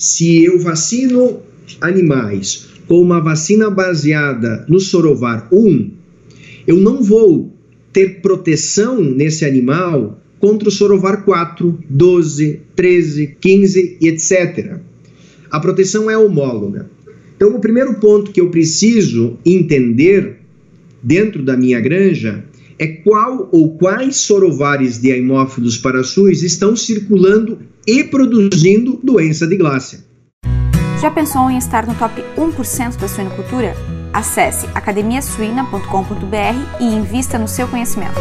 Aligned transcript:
se 0.00 0.42
eu 0.42 0.58
vacino 0.58 1.42
animais 1.78 2.68
com 2.88 3.02
uma 3.02 3.20
vacina 3.20 3.68
baseada 3.68 4.64
no 4.66 4.80
Sorovar 4.80 5.46
1, 5.52 5.90
eu 6.66 6.78
não 6.78 7.02
vou 7.02 7.54
ter 7.92 8.22
proteção 8.22 8.98
nesse 8.98 9.44
animal 9.44 10.18
contra 10.38 10.70
o 10.70 10.72
Sorovar 10.72 11.22
4, 11.22 11.78
12, 11.86 12.60
13, 12.74 13.36
15 13.38 13.98
e 14.00 14.08
etc. 14.08 14.78
A 15.50 15.60
proteção 15.60 16.10
é 16.10 16.16
homóloga. 16.16 16.90
Então, 17.36 17.54
o 17.54 17.60
primeiro 17.60 18.00
ponto 18.00 18.32
que 18.32 18.40
eu 18.40 18.48
preciso 18.48 19.36
entender 19.44 20.38
dentro 21.02 21.42
da 21.42 21.58
minha 21.58 21.78
granja 21.78 22.42
é 22.80 22.86
qual 22.86 23.46
ou 23.52 23.76
quais 23.76 24.16
sorovares 24.16 24.98
de 24.98 25.12
haemófilos 25.12 25.76
parasus 25.76 26.42
estão 26.42 26.74
circulando 26.74 27.58
e 27.86 28.02
produzindo 28.02 28.98
doença 29.04 29.46
de 29.46 29.54
glácia. 29.54 30.02
Já 30.98 31.10
pensou 31.10 31.50
em 31.50 31.58
estar 31.58 31.86
no 31.86 31.94
top 31.94 32.24
1% 32.38 32.96
da 32.96 33.06
suinocultura? 33.06 33.74
Acesse 34.14 34.66
academiasuina.com.br 34.74 36.80
e 36.80 36.84
invista 36.84 37.38
no 37.38 37.46
seu 37.46 37.68
conhecimento. 37.68 38.18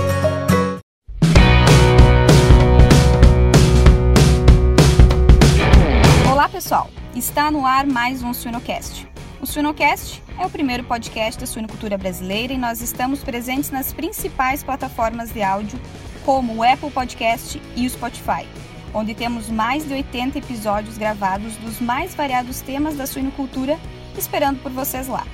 Olá 6.29 6.49
pessoal, 6.49 6.89
está 7.15 7.49
no 7.49 7.65
ar 7.65 7.87
mais 7.87 8.21
um 8.21 8.33
Suinocast. 8.33 9.07
O 9.41 9.45
Suinocast 9.45 10.21
é 10.37 10.45
o 10.45 10.49
primeiro 10.49 10.83
podcast 10.83 11.39
da 11.39 11.47
suinocultura 11.47 11.97
brasileira 11.97 12.53
e 12.53 12.57
nós 12.57 12.81
estamos 12.81 13.23
presentes 13.23 13.71
nas 13.71 13.93
principais 13.93 14.63
plataformas 14.63 15.31
de 15.31 15.41
áudio, 15.41 15.79
como 16.25 16.55
o 16.55 16.63
Apple 16.63 16.91
Podcast 16.91 17.61
e 17.75 17.85
o 17.85 17.89
Spotify 17.89 18.45
onde 18.93 19.13
temos 19.13 19.49
mais 19.49 19.87
de 19.87 19.93
80 19.93 20.39
episódios 20.39 20.97
gravados 20.97 21.55
dos 21.57 21.79
mais 21.79 22.15
variados 22.15 22.61
temas 22.61 22.95
da 22.95 23.05
suinocultura, 23.05 23.79
esperando 24.17 24.61
por 24.61 24.71
vocês 24.71 25.07
lá. 25.07 25.25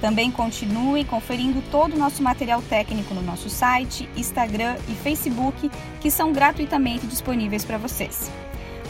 Também 0.00 0.30
continue 0.30 1.04
conferindo 1.04 1.62
todo 1.70 1.94
o 1.94 1.98
nosso 1.98 2.22
material 2.22 2.60
técnico 2.62 3.14
no 3.14 3.22
nosso 3.22 3.48
site, 3.48 4.08
Instagram 4.16 4.76
e 4.88 4.92
Facebook, 4.92 5.70
que 6.00 6.10
são 6.10 6.32
gratuitamente 6.32 7.06
disponíveis 7.06 7.64
para 7.64 7.78
vocês. 7.78 8.30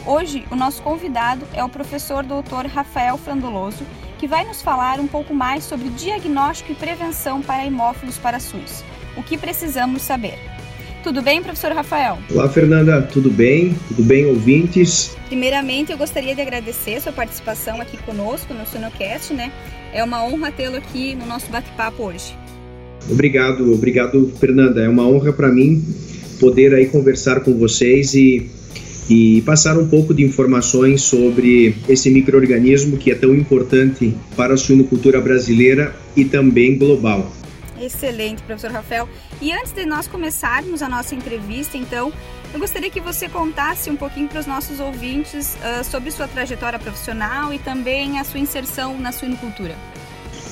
Hoje, 0.05 0.45
o 0.51 0.55
nosso 0.55 0.83
convidado 0.83 1.47
é 1.53 1.63
o 1.63 1.69
professor 1.69 2.23
Dr. 2.23 2.67
Rafael 2.71 3.17
Frandoloso, 3.17 3.83
que 4.17 4.27
vai 4.27 4.45
nos 4.45 4.61
falar 4.61 4.99
um 4.99 5.07
pouco 5.07 5.33
mais 5.33 5.63
sobre 5.63 5.89
diagnóstico 5.89 6.71
e 6.71 6.75
prevenção 6.75 7.41
para 7.41 7.65
hemófilos 7.65 8.17
para 8.17 8.39
SUS. 8.39 8.83
O 9.17 9.23
que 9.23 9.37
precisamos 9.37 10.01
saber? 10.01 10.37
Tudo 11.03 11.21
bem, 11.21 11.41
professor 11.41 11.71
Rafael? 11.71 12.17
Olá, 12.31 12.49
Fernanda, 12.49 13.01
tudo 13.01 13.29
bem? 13.29 13.75
Tudo 13.89 14.03
bem, 14.03 14.25
ouvintes? 14.25 15.15
Primeiramente, 15.27 15.91
eu 15.91 15.97
gostaria 15.97 16.33
de 16.33 16.41
agradecer 16.41 16.99
sua 16.99 17.11
participação 17.11 17.79
aqui 17.79 17.97
conosco 17.97 18.53
no 18.53 18.65
Sonocast, 18.65 19.33
né? 19.33 19.51
É 19.93 20.03
uma 20.03 20.23
honra 20.25 20.51
tê-lo 20.51 20.77
aqui 20.77 21.13
no 21.13 21.25
nosso 21.25 21.49
bate-papo 21.51 22.03
hoje. 22.03 22.35
Obrigado, 23.09 23.71
obrigado, 23.71 24.33
Fernanda. 24.39 24.81
É 24.81 24.89
uma 24.89 25.07
honra 25.07 25.31
para 25.31 25.49
mim 25.49 25.83
poder 26.39 26.73
aí 26.73 26.87
conversar 26.87 27.41
com 27.41 27.53
vocês 27.53 28.15
e, 28.15 28.49
e 29.09 29.41
passar 29.41 29.77
um 29.77 29.87
pouco 29.87 30.13
de 30.13 30.23
informações 30.23 31.01
sobre 31.01 31.75
esse 31.87 32.09
microorganismo 32.09 32.97
que 32.97 33.11
é 33.11 33.15
tão 33.15 33.35
importante 33.35 34.15
para 34.35 34.55
a 34.55 34.57
suinocultura 34.57 35.21
brasileira 35.21 35.95
e 36.15 36.25
também 36.25 36.77
global. 36.77 37.31
Excelente, 37.79 38.41
professor 38.43 38.71
Rafael. 38.71 39.07
E 39.41 39.51
antes 39.51 39.73
de 39.73 39.85
nós 39.85 40.07
começarmos 40.07 40.81
a 40.81 40.87
nossa 40.87 41.13
entrevista, 41.13 41.77
então, 41.77 42.11
eu 42.53 42.59
gostaria 42.59 42.89
que 42.89 43.01
você 43.01 43.27
contasse 43.27 43.89
um 43.89 43.95
pouquinho 43.95 44.27
para 44.27 44.39
os 44.39 44.45
nossos 44.45 44.79
ouvintes 44.79 45.55
uh, 45.55 45.83
sobre 45.83 46.09
sua 46.09 46.27
trajetória 46.27 46.79
profissional 46.79 47.53
e 47.53 47.59
também 47.59 48.17
a 48.19 48.23
sua 48.23 48.39
inserção 48.39 48.97
na 48.97 49.11
suinocultura. 49.11 49.75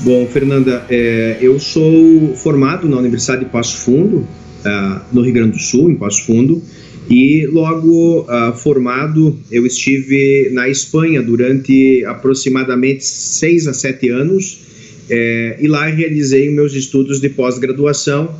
Bom, 0.02 0.28
Fernanda, 0.28 0.86
é, 0.90 1.38
eu 1.40 1.60
sou 1.60 2.36
formado 2.36 2.90
na 2.90 2.98
Universidade 2.98 3.46
de 3.46 3.50
Passo 3.50 3.78
Fundo, 3.78 4.18
uh, 4.18 5.02
no 5.12 5.22
Rio 5.22 5.34
Grande 5.34 5.52
do 5.52 5.60
Sul, 5.60 5.90
em 5.90 5.96
Passo 5.96 6.26
Fundo, 6.26 6.62
e 7.14 7.46
logo 7.46 8.22
uh, 8.22 8.52
formado 8.58 9.38
eu 9.52 9.68
estive 9.68 10.50
na 10.52 10.68
Espanha 10.68 11.22
durante 11.22 12.04
aproximadamente 12.06 13.06
seis 13.06 13.68
a 13.68 13.74
sete 13.74 14.10
anos 14.10 14.58
é, 15.08 15.58
e 15.62 15.68
lá 15.68 15.86
realizei 15.86 16.50
meus 16.50 16.74
estudos 16.74 17.22
de 17.22 17.30
pós-graduação, 17.30 18.34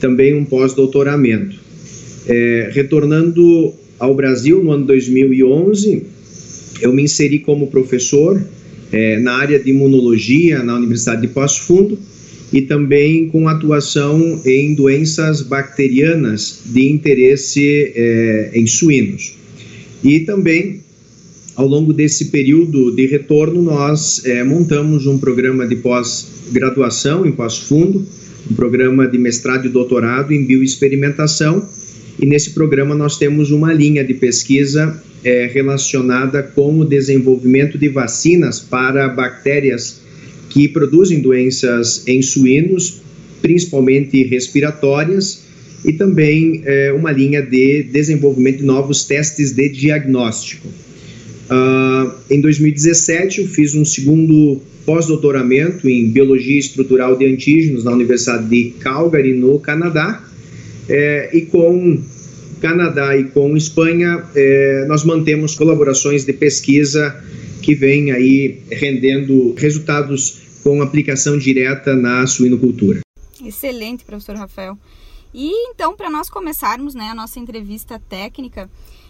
também 0.00 0.34
um 0.34 0.46
pós-doutoramento. 0.46 1.56
É, 2.26 2.70
retornando 2.72 3.74
ao 3.98 4.14
Brasil 4.14 4.64
no 4.64 4.72
ano 4.72 4.86
2011, 4.86 6.02
eu 6.80 6.94
me 6.94 7.02
inseri 7.02 7.40
como 7.40 7.66
professor 7.66 8.42
é, 8.92 9.18
na 9.18 9.32
área 9.34 9.58
de 9.58 9.68
imunologia 9.68 10.62
na 10.62 10.76
Universidade 10.76 11.20
de 11.20 11.28
Passo 11.28 11.64
Fundo 11.64 11.98
e 12.52 12.62
também 12.62 13.28
com 13.28 13.48
atuação 13.48 14.40
em 14.44 14.74
doenças 14.74 15.42
bacterianas 15.42 16.62
de 16.66 16.90
interesse 16.90 17.92
é, 17.94 18.50
em 18.54 18.66
suínos. 18.66 19.34
E 20.04 20.20
também 20.20 20.80
ao 21.56 21.66
longo 21.66 21.92
desse 21.92 22.26
período 22.26 22.90
de 22.90 23.06
retorno, 23.06 23.62
nós 23.62 24.22
é, 24.26 24.44
montamos 24.44 25.06
um 25.06 25.16
programa 25.16 25.66
de 25.66 25.76
pós-graduação 25.76 27.24
em 27.24 27.32
Passo 27.32 27.64
Fundo, 27.66 28.06
um 28.50 28.54
programa 28.54 29.08
de 29.08 29.16
mestrado 29.16 29.66
e 29.66 29.70
doutorado 29.70 30.32
em 30.32 30.44
bioexperimentação, 30.44 31.66
e 32.20 32.26
nesse 32.26 32.50
programa 32.50 32.94
nós 32.94 33.16
temos 33.16 33.50
uma 33.50 33.72
linha 33.72 34.04
de 34.04 34.12
pesquisa 34.12 35.02
é, 35.24 35.46
relacionada 35.46 36.42
com 36.42 36.78
o 36.78 36.84
desenvolvimento 36.84 37.78
de 37.78 37.88
vacinas 37.88 38.60
para 38.60 39.08
bactérias 39.08 40.02
que 40.56 40.66
produzem 40.68 41.20
doenças 41.20 42.02
em 42.08 42.22
suínos, 42.22 43.02
principalmente 43.42 44.24
respiratórias, 44.24 45.44
e 45.84 45.92
também 45.92 46.62
é, 46.64 46.90
uma 46.94 47.12
linha 47.12 47.42
de 47.42 47.82
desenvolvimento 47.82 48.60
de 48.60 48.64
novos 48.64 49.04
testes 49.04 49.52
de 49.52 49.68
diagnóstico. 49.68 50.66
Uh, 50.66 52.10
em 52.30 52.40
2017, 52.40 53.42
eu 53.42 53.48
fiz 53.48 53.74
um 53.74 53.84
segundo 53.84 54.62
pós-doutoramento 54.86 55.86
em 55.90 56.08
Biologia 56.08 56.58
Estrutural 56.58 57.18
de 57.18 57.26
Antígenos 57.26 57.84
na 57.84 57.92
Universidade 57.92 58.48
de 58.48 58.70
Calgary, 58.80 59.34
no 59.34 59.60
Canadá. 59.60 60.24
É, 60.88 61.36
e 61.36 61.42
com 61.42 62.00
Canadá 62.62 63.14
e 63.14 63.24
com 63.24 63.54
Espanha, 63.56 64.24
é, 64.34 64.86
nós 64.88 65.04
mantemos 65.04 65.54
colaborações 65.54 66.24
de 66.24 66.32
pesquisa 66.32 67.14
que 67.60 67.74
vêm 67.74 68.12
aí 68.12 68.58
rendendo 68.70 69.52
resultados 69.58 70.45
com 70.66 70.82
aplicação 70.82 71.38
direta 71.38 71.94
na 71.94 72.26
suinocultura. 72.26 72.98
Excelente, 73.40 74.04
professor 74.04 74.34
Rafael. 74.34 74.76
E 75.32 75.52
então, 75.70 75.94
para 75.94 76.10
nós 76.10 76.28
começarmos 76.28 76.92
né, 76.92 77.10
a 77.10 77.14
nossa 77.14 77.38
entrevista 77.38 78.02
técnica, 78.08 78.68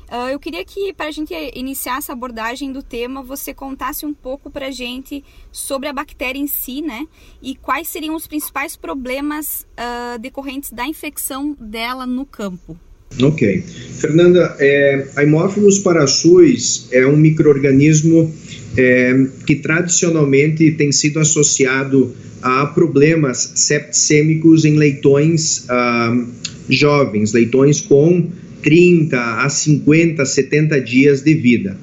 Uh, 0.08 0.30
eu 0.30 0.38
queria 0.38 0.64
que, 0.64 0.94
para 0.94 1.06
a 1.06 1.10
gente 1.10 1.34
iniciar 1.56 1.98
essa 1.98 2.12
abordagem 2.12 2.70
do 2.70 2.80
tema, 2.80 3.24
você 3.24 3.52
contasse 3.52 4.06
um 4.06 4.14
pouco 4.14 4.48
para 4.48 4.68
a 4.68 4.70
gente 4.70 5.24
sobre 5.50 5.88
a 5.88 5.92
bactéria 5.92 6.38
em 6.38 6.46
si, 6.46 6.80
né? 6.80 7.08
E 7.42 7.56
quais 7.56 7.88
seriam 7.88 8.14
os 8.14 8.24
principais 8.24 8.76
problemas 8.76 9.66
uh, 9.72 10.16
decorrentes 10.20 10.70
da 10.70 10.86
infecção 10.86 11.56
dela 11.58 12.06
no 12.06 12.24
campo. 12.24 12.78
Ok. 13.20 13.62
Fernanda, 13.62 14.56
é, 14.60 15.08
a 15.16 15.20
Haemophilus 15.22 15.80
parasus 15.80 16.86
é 16.92 17.04
um 17.04 17.16
microorganismo 17.16 18.32
é, 18.76 19.26
que 19.46 19.56
tradicionalmente 19.56 20.70
tem 20.72 20.92
sido 20.92 21.18
associado 21.18 22.14
a 22.42 22.66
problemas 22.66 23.52
septicêmicos 23.54 24.64
em 24.64 24.76
leitões 24.76 25.66
uh, 25.70 26.26
jovens, 26.68 27.32
leitões 27.32 27.80
com 27.80 28.28
30 28.62 29.18
a 29.18 29.48
50, 29.48 30.24
70 30.24 30.80
dias 30.80 31.22
de 31.22 31.34
vida. 31.34 31.76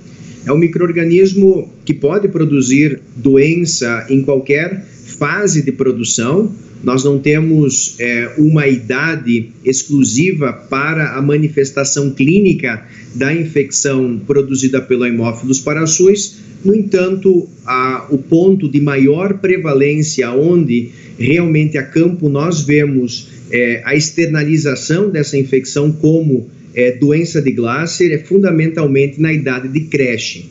É 0.45 0.51
um 0.51 0.57
microorganismo 0.57 1.71
que 1.85 1.93
pode 1.93 2.27
produzir 2.27 2.99
doença 3.15 4.05
em 4.09 4.21
qualquer 4.21 4.85
fase 5.17 5.61
de 5.61 5.71
produção. 5.71 6.53
Nós 6.83 7.03
não 7.05 7.17
temos 7.17 7.95
é, 7.97 8.33
uma 8.37 8.67
idade 8.67 9.51
exclusiva 9.63 10.51
para 10.51 11.13
a 11.17 11.21
manifestação 11.21 12.09
clínica 12.11 12.85
da 13.15 13.33
infecção 13.33 14.19
produzida 14.27 14.81
pelo 14.81 15.03
Haemophilus 15.03 15.59
parasus. 15.59 16.39
No 16.63 16.73
entanto, 16.73 17.49
a, 17.65 18.07
o 18.09 18.17
ponto 18.17 18.69
de 18.69 18.79
maior 18.79 19.39
prevalência, 19.39 20.31
onde 20.31 20.89
realmente 21.17 21.77
a 21.77 21.83
campo 21.83 22.29
nós 22.29 22.61
vemos 22.61 23.29
é, 23.51 23.81
a 23.85 23.95
externalização 23.95 25.09
dessa 25.09 25.37
infecção 25.37 25.91
como 25.91 26.49
é, 26.73 26.91
doença 26.91 27.41
de 27.41 27.51
Glasser 27.51 28.11
é 28.11 28.17
fundamentalmente 28.17 29.21
na 29.21 29.31
idade 29.31 29.67
de 29.67 29.81
creche. 29.81 30.49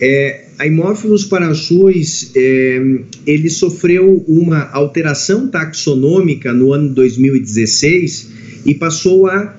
É, 0.00 0.44
a 0.58 0.64
Haemophilus 0.64 1.24
parasus, 1.24 2.30
é, 2.36 2.98
ele 3.26 3.50
sofreu 3.50 4.24
uma 4.28 4.70
alteração 4.72 5.48
taxonômica 5.48 6.52
no 6.52 6.72
ano 6.72 6.90
2016 6.90 8.30
e 8.66 8.74
passou 8.74 9.26
a 9.26 9.56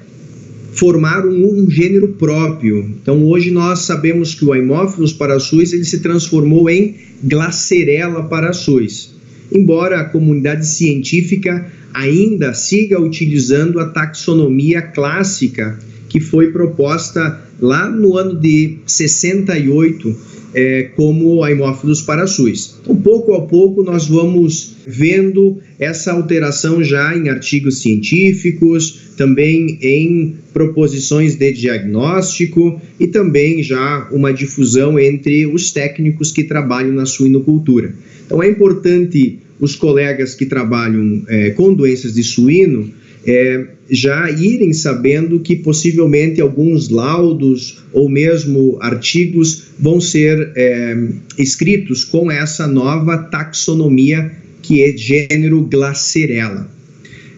formaram 0.73 1.29
um, 1.29 1.63
um, 1.63 1.69
gênero 1.69 2.09
próprio. 2.09 2.89
Então 3.01 3.23
hoje 3.25 3.51
nós 3.51 3.79
sabemos 3.79 4.33
que 4.33 4.45
o 4.45 4.53
Haemophilus 4.53 5.13
parasus 5.13 5.73
ele 5.73 5.83
se 5.83 6.00
transformou 6.00 6.69
em 6.69 6.95
Glacerella 7.23 8.23
parasus. 8.23 9.13
Embora 9.51 10.00
a 10.00 10.06
comunidade 10.06 10.65
científica 10.65 11.69
ainda 11.94 12.53
siga 12.53 13.01
utilizando 13.01 13.79
a 13.79 13.85
taxonomia 13.85 14.81
clássica 14.81 15.77
que 16.07 16.19
foi 16.19 16.51
proposta 16.51 17.41
lá 17.59 17.89
no 17.89 18.17
ano 18.17 18.39
de 18.39 18.77
68 18.85 20.31
é, 20.53 20.89
como 20.95 21.44
a 21.44 21.48
Haemophilus 21.48 22.01
parasus. 22.01 22.75
Então, 22.81 22.95
pouco 22.95 23.33
a 23.33 23.42
pouco, 23.42 23.83
nós 23.83 24.07
vamos 24.07 24.75
vendo 24.86 25.59
essa 25.80 26.12
alteração 26.12 26.83
já 26.83 27.15
em 27.15 27.30
artigos 27.30 27.81
científicos, 27.81 29.13
também 29.18 29.77
em 29.81 30.36
proposições 30.53 31.36
de 31.36 31.51
diagnóstico 31.53 32.81
e 33.00 33.07
também 33.07 33.63
já 33.63 34.07
uma 34.12 34.33
difusão 34.33 35.00
entre 35.00 35.45
os 35.45 35.71
técnicos 35.71 36.31
que 36.31 36.44
trabalham 36.44 36.94
na 36.94 37.06
suinocultura. 37.06 37.94
Então, 38.25 38.42
é 38.42 38.50
importante 38.50 39.39
os 39.59 39.75
colegas 39.75 40.33
que 40.33 40.45
trabalham 40.45 41.24
é, 41.27 41.51
com 41.51 41.74
doenças 41.74 42.13
de 42.13 42.24
suíno 42.24 42.89
é, 43.25 43.68
já 43.91 44.31
irem 44.31 44.71
sabendo 44.71 45.41
que 45.41 45.53
possivelmente 45.53 46.39
alguns 46.39 46.88
laudos 46.88 47.83
ou 47.91 48.07
mesmo 48.07 48.77
artigos 48.79 49.65
vão 49.77 49.99
ser 49.99 50.53
é, 50.55 51.09
escritos 51.38 52.05
com 52.05 52.31
essa 52.31 52.65
nova 52.65 53.17
taxonomia 53.17 54.31
que 54.61 54.81
é 54.81 54.95
gênero 54.95 55.61
Glacerella. 55.63 56.69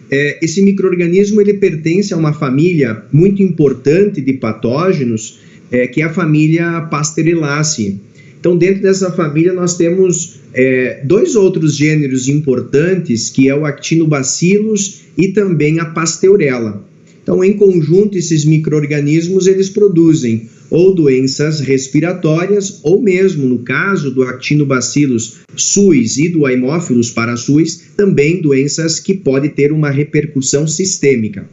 É, 0.08 0.38
esse 0.40 0.62
microorganismo 0.62 1.40
ele 1.40 1.54
pertence 1.54 2.14
a 2.14 2.16
uma 2.16 2.32
família 2.32 3.02
muito 3.12 3.42
importante 3.42 4.20
de 4.20 4.34
patógenos, 4.34 5.40
é, 5.72 5.88
que 5.88 6.02
é 6.02 6.04
a 6.04 6.12
família 6.12 6.82
Pasteurillaceae. 6.82 7.98
Então, 8.44 8.58
dentro 8.58 8.82
dessa 8.82 9.10
família, 9.10 9.54
nós 9.54 9.74
temos 9.74 10.34
é, 10.52 11.00
dois 11.02 11.34
outros 11.34 11.74
gêneros 11.74 12.28
importantes, 12.28 13.30
que 13.30 13.48
é 13.48 13.56
o 13.56 13.64
Actinobacillus 13.64 15.00
e 15.16 15.28
também 15.28 15.80
a 15.80 15.86
Pasteurella. 15.86 16.84
Então, 17.22 17.42
em 17.42 17.54
conjunto, 17.54 18.18
esses 18.18 18.44
micro-organismos, 18.44 19.46
eles 19.46 19.70
produzem 19.70 20.46
ou 20.68 20.94
doenças 20.94 21.60
respiratórias, 21.60 22.80
ou 22.82 23.00
mesmo, 23.00 23.48
no 23.48 23.60
caso 23.60 24.10
do 24.10 24.22
Actinobacillus 24.22 25.38
suis 25.56 26.18
e 26.18 26.28
do 26.28 26.44
Haemophilus 26.44 27.08
parasuis, 27.08 27.92
também 27.96 28.42
doenças 28.42 29.00
que 29.00 29.14
podem 29.14 29.48
ter 29.48 29.72
uma 29.72 29.88
repercussão 29.88 30.68
sistêmica. 30.68 31.48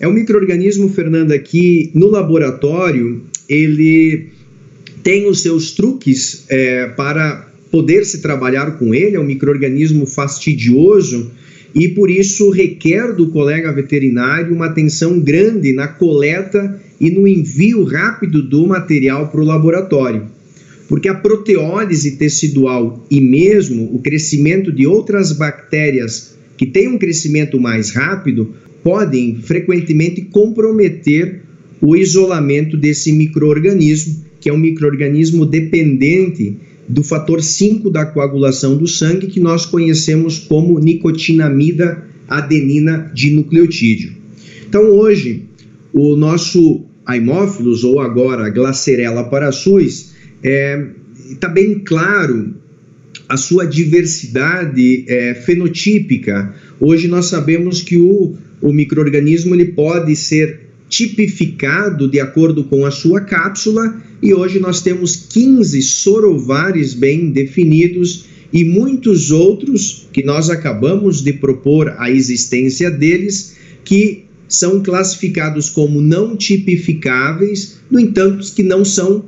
É 0.00 0.08
um 0.08 0.14
microorganismo, 0.14 0.88
Fernanda, 0.88 1.38
que 1.38 1.90
no 1.92 2.06
laboratório 2.06 3.20
ele 3.46 4.34
tem 5.06 5.28
os 5.28 5.40
seus 5.40 5.70
truques 5.70 6.46
é, 6.48 6.88
para 6.88 7.48
poder 7.70 8.04
se 8.04 8.20
trabalhar 8.20 8.72
com 8.72 8.92
ele, 8.92 9.14
é 9.14 9.20
um 9.20 9.24
microorganismo 9.24 10.04
fastidioso 10.04 11.30
e 11.72 11.86
por 11.86 12.10
isso 12.10 12.50
requer 12.50 13.12
do 13.14 13.28
colega 13.28 13.72
veterinário 13.72 14.52
uma 14.52 14.66
atenção 14.66 15.20
grande 15.20 15.72
na 15.72 15.86
coleta 15.86 16.82
e 17.00 17.08
no 17.08 17.28
envio 17.28 17.84
rápido 17.84 18.42
do 18.42 18.66
material 18.66 19.28
para 19.28 19.40
o 19.40 19.44
laboratório. 19.44 20.24
Porque 20.88 21.06
a 21.06 21.14
proteólise 21.14 22.16
tecidual 22.16 23.06
e 23.08 23.20
mesmo 23.20 23.88
o 23.94 24.00
crescimento 24.00 24.72
de 24.72 24.88
outras 24.88 25.30
bactérias 25.30 26.36
que 26.56 26.66
têm 26.66 26.88
um 26.88 26.98
crescimento 26.98 27.60
mais 27.60 27.92
rápido 27.92 28.56
podem 28.82 29.36
frequentemente 29.36 30.22
comprometer 30.22 31.42
o 31.80 31.94
isolamento 31.94 32.76
desse 32.76 33.12
microorganismo 33.12 34.25
que 34.46 34.50
é 34.50 34.52
um 34.52 34.58
microorganismo 34.58 35.44
dependente 35.44 36.56
do 36.88 37.02
fator 37.02 37.42
5 37.42 37.90
da 37.90 38.06
coagulação 38.06 38.76
do 38.76 38.86
sangue, 38.86 39.26
que 39.26 39.40
nós 39.40 39.66
conhecemos 39.66 40.38
como 40.38 40.78
nicotinamida 40.78 42.04
adenina 42.28 43.10
de 43.12 43.32
nucleotídeo. 43.32 44.12
Então, 44.68 44.84
hoje, 44.84 45.46
o 45.92 46.14
nosso 46.14 46.84
Haemophilus, 47.04 47.82
ou 47.82 47.98
agora 47.98 48.48
Glacerella 48.48 49.24
parasus, 49.24 50.12
está 50.36 50.48
é, 50.48 50.86
tá 51.40 51.48
bem 51.48 51.80
claro 51.80 52.54
a 53.28 53.36
sua 53.36 53.66
diversidade 53.66 55.06
é, 55.08 55.34
fenotípica. 55.34 56.54
Hoje 56.78 57.08
nós 57.08 57.26
sabemos 57.26 57.82
que 57.82 57.96
o, 57.96 58.36
o 58.62 58.72
microorganismo 58.72 59.56
ele 59.56 59.64
pode 59.64 60.14
ser 60.14 60.65
tipificado 60.88 62.08
de 62.08 62.20
acordo 62.20 62.64
com 62.64 62.86
a 62.86 62.90
sua 62.90 63.20
cápsula 63.20 64.00
e 64.22 64.32
hoje 64.32 64.58
nós 64.58 64.80
temos 64.80 65.16
15 65.16 65.82
sorovares 65.82 66.94
bem 66.94 67.30
definidos 67.30 68.26
e 68.52 68.64
muitos 68.64 69.30
outros 69.30 70.08
que 70.12 70.24
nós 70.24 70.48
acabamos 70.48 71.22
de 71.22 71.32
propor 71.32 71.94
a 71.98 72.10
existência 72.10 72.90
deles 72.90 73.56
que 73.84 74.24
são 74.48 74.82
classificados 74.82 75.68
como 75.68 76.00
não 76.00 76.36
tipificáveis, 76.36 77.80
no 77.90 77.98
entanto 77.98 78.46
que 78.54 78.62
não 78.62 78.84
são 78.84 79.24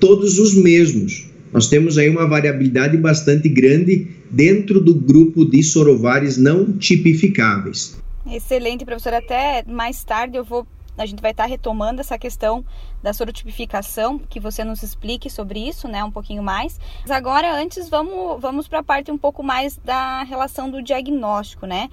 todos 0.00 0.38
os 0.38 0.54
mesmos. 0.54 1.26
Nós 1.52 1.68
temos 1.68 1.96
aí 1.96 2.10
uma 2.10 2.26
variabilidade 2.26 2.96
bastante 2.96 3.48
grande 3.48 4.08
dentro 4.30 4.80
do 4.80 4.94
grupo 4.94 5.44
de 5.44 5.62
sorovares 5.62 6.36
não 6.36 6.72
tipificáveis. 6.72 7.96
Excelente, 8.30 8.84
professor. 8.84 9.14
Até 9.14 9.64
mais 9.66 10.02
tarde 10.02 10.36
eu 10.36 10.44
vou 10.44 10.66
a 10.96 11.06
gente 11.06 11.20
vai 11.20 11.30
estar 11.30 11.46
retomando 11.46 12.00
essa 12.00 12.18
questão 12.18 12.64
da 13.02 13.12
sorotipificação, 13.12 14.18
que 14.18 14.40
você 14.40 14.64
nos 14.64 14.82
explique 14.82 15.28
sobre 15.30 15.60
isso, 15.60 15.88
né, 15.88 16.02
um 16.02 16.10
pouquinho 16.10 16.42
mais. 16.42 16.78
Mas 17.02 17.10
agora, 17.10 17.54
antes, 17.54 17.88
vamos, 17.88 18.40
vamos 18.40 18.68
para 18.68 18.80
a 18.80 18.82
parte 18.82 19.10
um 19.10 19.18
pouco 19.18 19.42
mais 19.42 19.76
da 19.76 20.22
relação 20.22 20.70
do 20.70 20.82
diagnóstico, 20.82 21.66
né? 21.66 21.88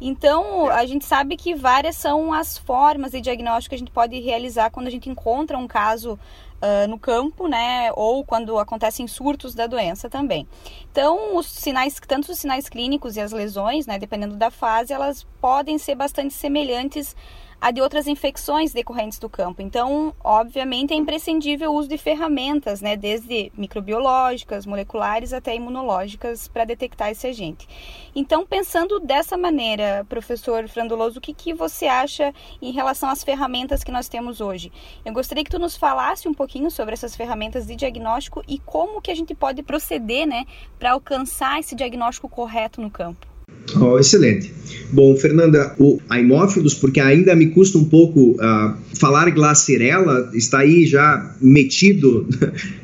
Então, 0.00 0.70
a 0.70 0.86
gente 0.86 1.04
sabe 1.04 1.36
que 1.36 1.54
várias 1.54 1.96
são 1.96 2.32
as 2.32 2.56
formas 2.56 3.10
de 3.10 3.20
diagnóstico 3.20 3.70
que 3.70 3.74
a 3.74 3.78
gente 3.78 3.90
pode 3.90 4.18
realizar 4.20 4.70
quando 4.70 4.86
a 4.86 4.90
gente 4.90 5.10
encontra 5.10 5.58
um 5.58 5.66
caso 5.66 6.12
uh, 6.12 6.88
no 6.88 6.98
campo, 6.98 7.48
né? 7.48 7.90
Ou 7.94 8.24
quando 8.24 8.58
acontecem 8.58 9.08
surtos 9.08 9.54
da 9.54 9.66
doença 9.66 10.08
também. 10.08 10.46
Então, 10.90 11.36
os 11.36 11.46
sinais, 11.46 12.00
tanto 12.06 12.30
os 12.30 12.38
sinais 12.38 12.68
clínicos 12.68 13.16
e 13.16 13.20
as 13.20 13.32
lesões, 13.32 13.86
né? 13.86 13.98
Dependendo 13.98 14.36
da 14.36 14.52
fase, 14.52 14.92
elas 14.92 15.26
podem 15.40 15.78
ser 15.78 15.96
bastante 15.96 16.32
semelhantes 16.32 17.16
a 17.60 17.70
de 17.70 17.80
outras 17.80 18.06
infecções 18.06 18.72
decorrentes 18.72 19.18
do 19.18 19.28
campo. 19.28 19.60
Então, 19.60 20.14
obviamente, 20.22 20.92
é 20.92 20.96
imprescindível 20.96 21.72
o 21.72 21.74
uso 21.74 21.88
de 21.88 21.98
ferramentas, 21.98 22.80
né, 22.80 22.96
desde 22.96 23.50
microbiológicas, 23.56 24.64
moleculares 24.64 25.32
até 25.32 25.54
imunológicas, 25.54 26.46
para 26.46 26.64
detectar 26.64 27.10
esse 27.10 27.26
agente. 27.26 27.68
Então, 28.14 28.46
pensando 28.46 29.00
dessa 29.00 29.36
maneira, 29.36 30.06
professor 30.08 30.68
Frandoloso, 30.68 31.18
o 31.18 31.22
que, 31.22 31.34
que 31.34 31.52
você 31.52 31.86
acha 31.86 32.32
em 32.62 32.70
relação 32.70 33.08
às 33.08 33.24
ferramentas 33.24 33.82
que 33.82 33.90
nós 33.90 34.08
temos 34.08 34.40
hoje? 34.40 34.70
Eu 35.04 35.12
gostaria 35.12 35.42
que 35.42 35.50
tu 35.50 35.58
nos 35.58 35.76
falasse 35.76 36.28
um 36.28 36.34
pouquinho 36.34 36.70
sobre 36.70 36.94
essas 36.94 37.16
ferramentas 37.16 37.66
de 37.66 37.74
diagnóstico 37.74 38.42
e 38.46 38.58
como 38.58 39.02
que 39.02 39.10
a 39.10 39.16
gente 39.16 39.34
pode 39.34 39.62
proceder, 39.62 40.26
né, 40.26 40.44
para 40.78 40.92
alcançar 40.92 41.58
esse 41.58 41.74
diagnóstico 41.74 42.28
correto 42.28 42.80
no 42.80 42.90
campo. 42.90 43.37
Oh, 43.80 43.98
excelente. 43.98 44.52
Bom, 44.90 45.14
Fernanda, 45.16 45.74
o 45.78 46.00
Haemophilus, 46.08 46.74
porque 46.74 47.00
ainda 47.00 47.34
me 47.36 47.48
custa 47.48 47.76
um 47.76 47.84
pouco 47.84 48.32
uh, 48.32 48.74
falar 48.94 49.30
glacerella, 49.30 50.30
está 50.32 50.60
aí 50.60 50.86
já 50.86 51.36
metido 51.40 52.26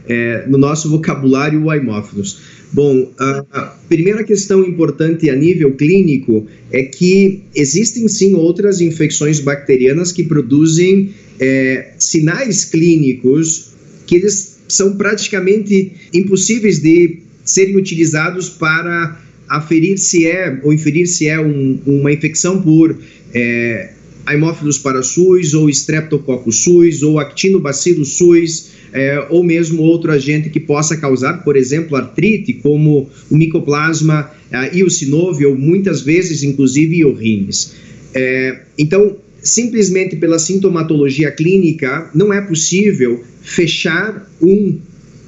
é, 0.07 0.45
no 0.49 0.59
nosso 0.59 0.91
vocabulário 0.91 1.63
o 1.63 1.71
Haemophilus. 1.71 2.41
Bom, 2.73 3.09
a 3.21 3.77
primeira 3.89 4.25
questão 4.25 4.65
importante 4.65 5.31
a 5.31 5.37
nível 5.37 5.75
clínico 5.75 6.45
é 6.73 6.83
que 6.83 7.45
existem 7.55 8.09
sim 8.09 8.35
outras 8.35 8.81
infecções 8.81 9.39
bacterianas 9.39 10.11
que 10.11 10.25
produzem 10.25 11.15
é, 11.39 11.93
sinais 12.01 12.65
clínicos 12.65 13.75
que 14.07 14.17
eles 14.17 14.59
são 14.67 14.97
praticamente 14.97 15.93
impossíveis 16.13 16.81
de 16.81 17.21
serem 17.45 17.77
utilizados 17.77 18.49
para 18.49 19.23
aferir 19.49 19.99
se 19.99 20.27
é 20.27 20.59
ou 20.63 20.73
inferir 20.73 21.07
se 21.07 21.29
é 21.29 21.41
um, 21.41 21.79
uma 21.87 22.13
infecção 22.13 22.61
por 22.61 22.97
é, 23.33 23.91
Haemophilus 24.27 24.79
parasus 24.79 25.55
ou 25.55 25.69
Streptococcus 25.69 26.65
suis 26.65 27.03
ou 27.03 27.19
Actinobacillus 27.19 28.17
suis 28.17 28.75
é, 28.93 29.27
ou 29.29 29.43
mesmo 29.43 29.83
outro 29.83 30.13
agente 30.13 30.49
que 30.49 30.61
possa 30.61 30.97
causar, 30.97 31.43
por 31.43 31.57
exemplo, 31.57 31.97
artrite, 31.97 32.55
como 32.55 33.11
o 33.29 33.37
Mycoplasma 33.37 34.31
é, 34.53 34.79
eosinovi 34.79 35.45
ou 35.45 35.57
muitas 35.57 36.01
vezes, 36.01 36.45
inclusive, 36.45 36.99
iorrines. 36.99 37.75
É, 38.15 38.61
então, 38.79 39.17
simplesmente 39.43 40.15
pela 40.15 40.39
sintomatologia 40.39 41.33
clínica, 41.33 42.09
não 42.15 42.33
é 42.33 42.41
possível 42.41 43.25
fechar 43.43 44.31
um 44.41 44.79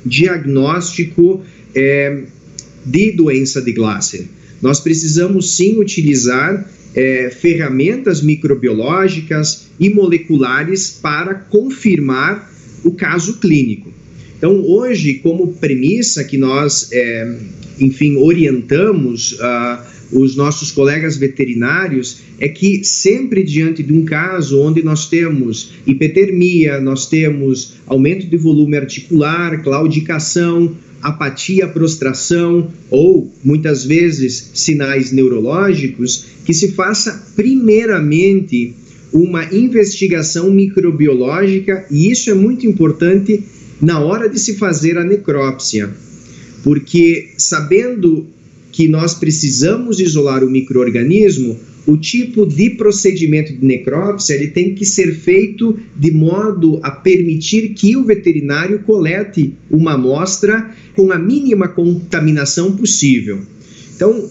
diagnóstico 0.04 1.42
é, 1.74 2.22
de 2.86 3.10
doença 3.10 3.60
de 3.60 3.72
Glasser. 3.72 4.24
Nós 4.62 4.80
precisamos 4.80 5.56
sim 5.56 5.78
utilizar 5.78 6.70
é, 6.94 7.28
ferramentas 7.30 8.22
microbiológicas 8.22 9.66
e 9.78 9.90
moleculares 9.90 10.90
para 10.90 11.34
confirmar 11.34 12.50
o 12.82 12.92
caso 12.92 13.38
clínico. 13.38 13.92
Então, 14.38 14.62
hoje, 14.62 15.14
como 15.14 15.54
premissa 15.54 16.24
que 16.24 16.38
nós, 16.38 16.88
é, 16.92 17.36
enfim, 17.80 18.16
orientamos 18.16 19.32
uh, 19.32 19.96
os 20.12 20.36
nossos 20.36 20.70
colegas 20.70 21.16
veterinários, 21.16 22.20
é 22.38 22.48
que 22.48 22.84
sempre 22.84 23.42
diante 23.42 23.82
de 23.82 23.92
um 23.92 24.04
caso 24.04 24.60
onde 24.60 24.82
nós 24.82 25.08
temos 25.08 25.72
hipertermia, 25.86 26.80
nós 26.80 27.08
temos 27.08 27.74
aumento 27.86 28.26
de 28.26 28.36
volume 28.36 28.76
articular, 28.76 29.62
claudicação, 29.62 30.76
apatia, 31.08 31.68
prostração 31.68 32.70
ou 32.90 33.32
muitas 33.44 33.84
vezes 33.84 34.50
sinais 34.54 35.12
neurológicos, 35.12 36.26
que 36.44 36.52
se 36.52 36.72
faça 36.72 37.26
primeiramente 37.34 38.74
uma 39.12 39.44
investigação 39.54 40.50
microbiológica 40.50 41.86
e 41.90 42.10
isso 42.10 42.30
é 42.30 42.34
muito 42.34 42.66
importante 42.66 43.42
na 43.80 44.00
hora 44.00 44.28
de 44.28 44.38
se 44.38 44.54
fazer 44.56 44.98
a 44.98 45.04
necrópsia, 45.04 45.90
porque 46.64 47.30
sabendo 47.36 48.26
que 48.72 48.88
nós 48.88 49.14
precisamos 49.14 50.00
isolar 50.00 50.42
o 50.42 50.50
microorganismo, 50.50 51.58
o 51.86 51.96
tipo 51.96 52.44
de 52.44 52.70
procedimento 52.70 53.52
de 53.52 53.64
necrópsia 53.64 54.34
ele 54.34 54.48
tem 54.48 54.74
que 54.74 54.84
ser 54.84 55.14
feito 55.14 55.78
de 55.94 56.10
modo 56.10 56.80
a 56.82 56.90
permitir 56.90 57.70
que 57.70 57.96
o 57.96 58.04
veterinário 58.04 58.80
colete 58.80 59.54
uma 59.70 59.94
amostra 59.94 60.70
com 60.94 61.12
a 61.12 61.18
mínima 61.18 61.68
contaminação 61.68 62.76
possível. 62.76 63.40
Então, 63.94 64.28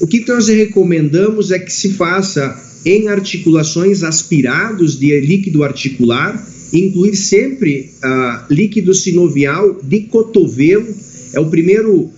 o 0.00 0.06
que 0.06 0.24
nós 0.26 0.48
recomendamos 0.48 1.50
é 1.50 1.58
que 1.58 1.72
se 1.72 1.94
faça 1.94 2.56
em 2.84 3.08
articulações 3.08 4.02
aspirados 4.02 4.98
de 4.98 5.20
líquido 5.20 5.62
articular, 5.62 6.44
incluir 6.72 7.16
sempre 7.16 7.90
uh, 8.02 8.52
líquido 8.52 8.94
sinovial 8.94 9.78
de 9.82 10.00
cotovelo, 10.00 10.86
é 11.32 11.40
o 11.40 11.46
primeiro, 11.46 11.94
uh, 11.94 12.12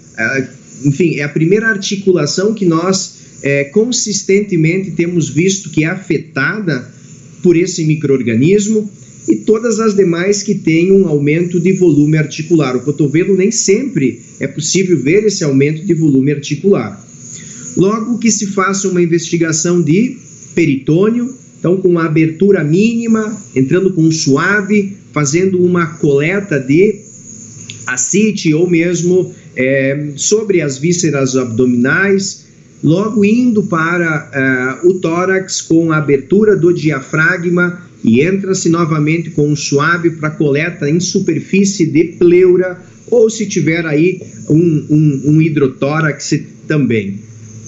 enfim, 0.84 1.16
é 1.16 1.24
a 1.24 1.28
primeira 1.28 1.68
articulação 1.68 2.54
que 2.54 2.64
nós 2.64 3.13
é, 3.44 3.64
consistentemente 3.64 4.92
temos 4.92 5.28
visto 5.28 5.68
que 5.68 5.84
é 5.84 5.86
afetada 5.86 6.90
por 7.42 7.58
esse 7.58 7.84
microorganismo 7.84 8.90
e 9.28 9.36
todas 9.36 9.78
as 9.80 9.94
demais 9.94 10.42
que 10.42 10.54
têm 10.54 10.90
um 10.90 11.06
aumento 11.06 11.60
de 11.60 11.72
volume 11.72 12.16
articular. 12.16 12.74
O 12.74 12.80
cotovelo 12.80 13.36
nem 13.36 13.50
sempre 13.50 14.22
é 14.40 14.46
possível 14.46 14.96
ver 14.96 15.24
esse 15.24 15.44
aumento 15.44 15.84
de 15.84 15.92
volume 15.92 16.32
articular. 16.32 17.06
Logo 17.76 18.16
que 18.16 18.30
se 18.30 18.46
faça 18.46 18.88
uma 18.88 19.02
investigação 19.02 19.82
de 19.82 20.16
peritônio, 20.54 21.34
então 21.58 21.76
com 21.76 21.88
uma 21.88 22.06
abertura 22.06 22.64
mínima, 22.64 23.38
entrando 23.54 23.92
com 23.92 24.04
um 24.04 24.10
suave, 24.10 24.96
fazendo 25.12 25.62
uma 25.62 25.86
coleta 25.86 26.58
de 26.58 27.00
acite 27.86 28.54
ou 28.54 28.70
mesmo 28.70 29.34
é, 29.54 30.12
sobre 30.16 30.62
as 30.62 30.78
vísceras 30.78 31.36
abdominais, 31.36 32.43
logo 32.84 33.24
indo 33.24 33.62
para 33.62 34.82
uh, 34.84 34.88
o 34.88 34.94
tórax 35.00 35.62
com 35.62 35.90
a 35.90 35.96
abertura 35.96 36.54
do 36.54 36.70
diafragma 36.70 37.82
e 38.04 38.20
entra-se 38.20 38.68
novamente 38.68 39.30
com 39.30 39.48
um 39.48 39.56
suave 39.56 40.10
para 40.10 40.30
coleta 40.30 40.88
em 40.88 41.00
superfície 41.00 41.86
de 41.86 42.04
pleura 42.18 42.78
ou 43.10 43.30
se 43.30 43.46
tiver 43.46 43.86
aí 43.86 44.20
um, 44.50 44.84
um, 44.90 45.22
um 45.30 45.42
hidrotórax 45.42 46.34
também. 46.68 47.20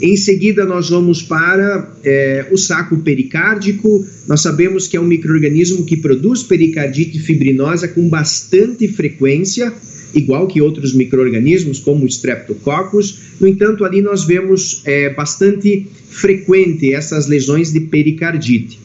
Em 0.03 0.15
seguida, 0.15 0.67
nós 0.67 0.91
vamos 0.91 1.23
para 1.23 1.91
é, 2.05 2.47
o 2.51 2.59
saco 2.59 2.99
pericárdico. 2.99 4.07
Nós 4.29 4.43
sabemos 4.43 4.87
que 4.87 4.99
é 4.99 5.01
um 5.01 5.07
microorganismo 5.07 5.87
que 5.87 5.97
produz 5.97 6.43
pericardite 6.43 7.19
fibrinosa 7.19 7.89
com 7.89 8.07
bastante 8.07 8.87
frequência 8.89 9.73
igual 10.15 10.47
que 10.47 10.61
outros 10.61 10.93
micro-organismos, 10.95 11.79
como 11.79 12.05
o 12.05 12.07
Streptococcus. 12.07 13.19
No 13.41 13.47
entanto, 13.47 13.85
ali 13.85 14.01
nós 14.01 14.25
vemos 14.25 14.83
é, 14.85 15.11
bastante 15.11 15.87
frequente 16.09 16.93
essas 16.95 17.27
lesões 17.27 17.73
de 17.73 17.81
pericardite. 17.81 18.79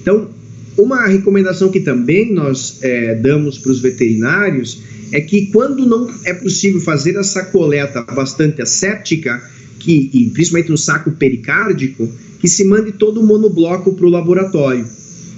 Então, 0.00 0.30
uma 0.76 1.06
recomendação 1.06 1.70
que 1.70 1.80
também 1.80 2.32
nós 2.32 2.78
é, 2.82 3.14
damos 3.16 3.58
para 3.58 3.72
os 3.72 3.80
veterinários 3.80 4.80
é 5.10 5.20
que 5.20 5.46
quando 5.46 5.86
não 5.86 6.08
é 6.24 6.34
possível 6.34 6.80
fazer 6.80 7.16
essa 7.16 7.44
coleta 7.44 8.02
bastante 8.02 8.62
asséptica, 8.62 9.42
que, 9.78 10.10
e 10.12 10.26
principalmente 10.30 10.70
no 10.70 10.78
saco 10.78 11.10
pericárdico, 11.12 12.10
que 12.40 12.48
se 12.48 12.64
mande 12.64 12.92
todo 12.92 13.20
o 13.20 13.26
monobloco 13.26 13.92
para 13.94 14.06
o 14.06 14.10
laboratório 14.10 14.86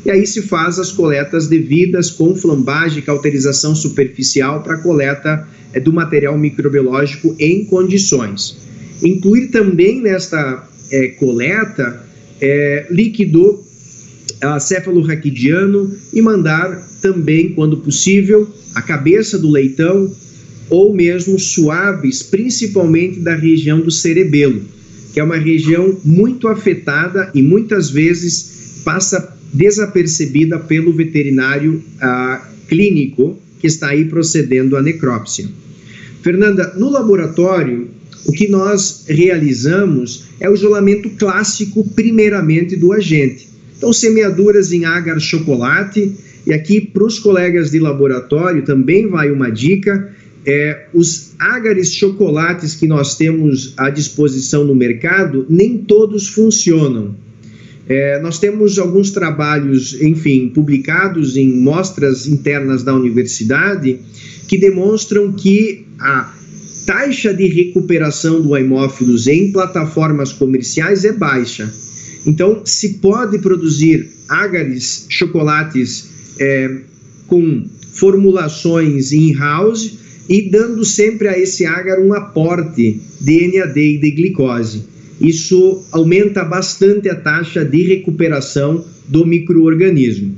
e 0.05 0.11
aí 0.11 0.27
se 0.27 0.43
faz 0.43 0.79
as 0.79 0.91
coletas 0.91 1.47
devidas 1.47 2.11
com 2.11 2.35
flambagem 2.35 3.03
cauterização 3.03 3.75
superficial 3.75 4.63
para 4.63 4.75
a 4.75 4.79
coleta 4.79 5.47
é, 5.73 5.81
do 5.81 5.93
material 5.93 6.37
microbiológico 6.39 7.35
em 7.39 7.65
condições. 7.65 8.57
Incluir 9.03 9.49
também 9.49 10.01
nesta 10.01 10.67
é, 10.91 11.09
coleta 11.09 12.05
é, 12.41 12.87
líquido 12.91 13.65
cefalorraquidiano 14.59 15.95
e 16.15 16.23
mandar 16.23 16.89
também, 17.03 17.53
quando 17.53 17.77
possível, 17.77 18.49
a 18.75 18.81
cabeça 18.81 19.39
do 19.39 19.51
leitão 19.51 20.11
ou 20.71 20.95
mesmo 20.95 21.39
suaves, 21.39 22.23
principalmente 22.23 23.21
da 23.21 23.35
região 23.35 23.81
do 23.81 23.91
cerebelo, 23.91 24.63
que 25.13 25.21
é 25.21 25.25
uma 25.25 25.37
região 25.37 25.99
muito 26.03 26.49
afetada 26.49 27.31
e 27.35 27.43
muitas 27.43 27.91
vezes 27.91 28.81
passa 28.85 29.37
desapercebida 29.53 30.59
pelo 30.59 30.93
veterinário 30.93 31.83
ah, 32.01 32.49
clínico 32.69 33.39
que 33.59 33.67
está 33.67 33.89
aí 33.89 34.05
procedendo 34.05 34.77
à 34.77 34.83
necrópsia. 34.83 35.49
Fernanda, 36.23 36.75
no 36.77 36.91
laboratório, 36.91 37.89
o 38.27 38.33
que 38.33 38.49
nós 38.49 39.05
realizamos 39.09 40.25
é 40.39 40.49
o 40.49 40.55
isolamento 40.55 41.11
clássico, 41.11 41.85
primeiramente, 41.91 42.77
do 42.77 42.93
agente. 42.93 43.49
Então, 43.77 43.93
semeaduras 43.93 44.73
em 44.73 44.85
agar 44.85 45.19
chocolate, 45.19 46.15
e 46.47 46.53
aqui 46.53 46.81
para 46.81 47.05
os 47.05 47.19
colegas 47.19 47.71
de 47.71 47.79
laboratório 47.79 48.63
também 48.63 49.09
vai 49.09 49.31
uma 49.31 49.51
dica: 49.51 50.15
é, 50.45 50.87
os 50.93 51.33
ágares 51.39 51.93
chocolates 51.95 52.75
que 52.75 52.87
nós 52.87 53.17
temos 53.17 53.75
à 53.77 53.91
disposição 53.91 54.65
no 54.65 54.75
mercado, 54.75 55.47
nem 55.49 55.79
todos 55.79 56.29
funcionam. 56.29 57.15
É, 57.91 58.21
nós 58.21 58.39
temos 58.39 58.79
alguns 58.79 59.11
trabalhos, 59.11 60.01
enfim, 60.01 60.49
publicados 60.49 61.37
em 61.37 61.51
mostras 61.61 62.25
internas 62.25 62.85
da 62.85 62.95
universidade 62.95 63.99
que 64.47 64.57
demonstram 64.57 65.33
que 65.33 65.85
a 65.99 66.33
taxa 66.87 67.35
de 67.35 67.49
recuperação 67.49 68.41
do 68.41 68.57
hemófilos 68.57 69.27
em 69.27 69.51
plataformas 69.51 70.33
comerciais 70.33 71.05
é 71.05 71.11
baixa. 71.11 71.69
Então, 72.25 72.63
se 72.65 73.01
pode 73.01 73.41
produzir 73.41 74.09
ágares, 74.29 75.07
chocolates 75.09 76.11
é, 76.39 76.83
com 77.27 77.67
formulações 77.93 79.11
in-house 79.11 79.99
e 80.29 80.49
dando 80.49 80.85
sempre 80.85 81.27
a 81.27 81.37
esse 81.37 81.67
ágar 81.67 81.99
um 81.99 82.15
aporte 82.15 83.01
de 83.21 83.49
NAD 83.49 83.77
e 83.81 83.99
de 83.99 84.11
glicose 84.13 84.91
isso 85.21 85.83
aumenta 85.93 86.43
bastante 86.45 87.09
a 87.09 87.15
taxa 87.15 87.65
de 87.65 87.83
recuperação 87.83 88.85
do 89.07 89.27
microorganismo. 89.27 90.35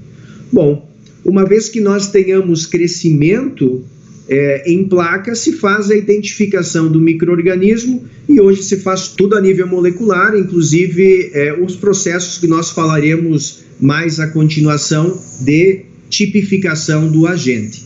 Bom, 0.53 0.91
uma 1.25 1.45
vez 1.45 1.69
que 1.69 1.81
nós 1.81 2.09
tenhamos 2.09 2.67
crescimento 2.67 3.85
é, 4.29 4.71
em 4.71 4.85
placa, 4.85 5.35
se 5.35 5.53
faz 5.53 5.91
a 5.91 5.97
identificação 5.97 6.91
do 6.91 7.01
microorganismo 7.01 8.05
e 8.29 8.41
hoje 8.41 8.63
se 8.63 8.79
faz 8.79 9.09
tudo 9.09 9.37
a 9.37 9.41
nível 9.41 9.67
molecular, 9.67 10.35
inclusive 10.37 11.31
é, 11.33 11.53
os 11.61 11.77
processos 11.77 12.39
que 12.39 12.47
nós 12.47 12.71
falaremos 12.71 13.63
mais 13.81 14.19
a 14.21 14.29
continuação 14.29 15.21
de 15.41 15.83
tipificação 16.09 17.09
do 17.11 17.27
agente. 17.27 17.85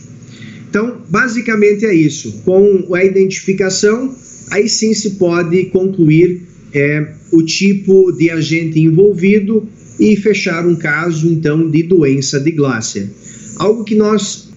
Então, 0.69 1.01
basicamente 1.09 1.85
é 1.85 1.93
isso. 1.93 2.41
Com 2.43 2.93
a 2.93 3.03
identificação, 3.03 4.15
aí 4.51 4.67
sim 4.67 4.93
se 4.93 5.11
pode 5.11 5.65
concluir 5.65 6.46
é, 6.77 7.07
o 7.31 7.41
tipo 7.41 8.11
de 8.11 8.29
agente 8.29 8.79
envolvido 8.79 9.67
e 9.99 10.15
fechar 10.15 10.63
um 10.67 10.75
caso 10.75 11.27
então 11.27 11.69
de 11.71 11.81
doença 11.81 12.39
de 12.39 12.51
Glasser. 12.51 13.07
Algo 13.55 13.83
que 13.83 13.95
nós, 13.95 14.49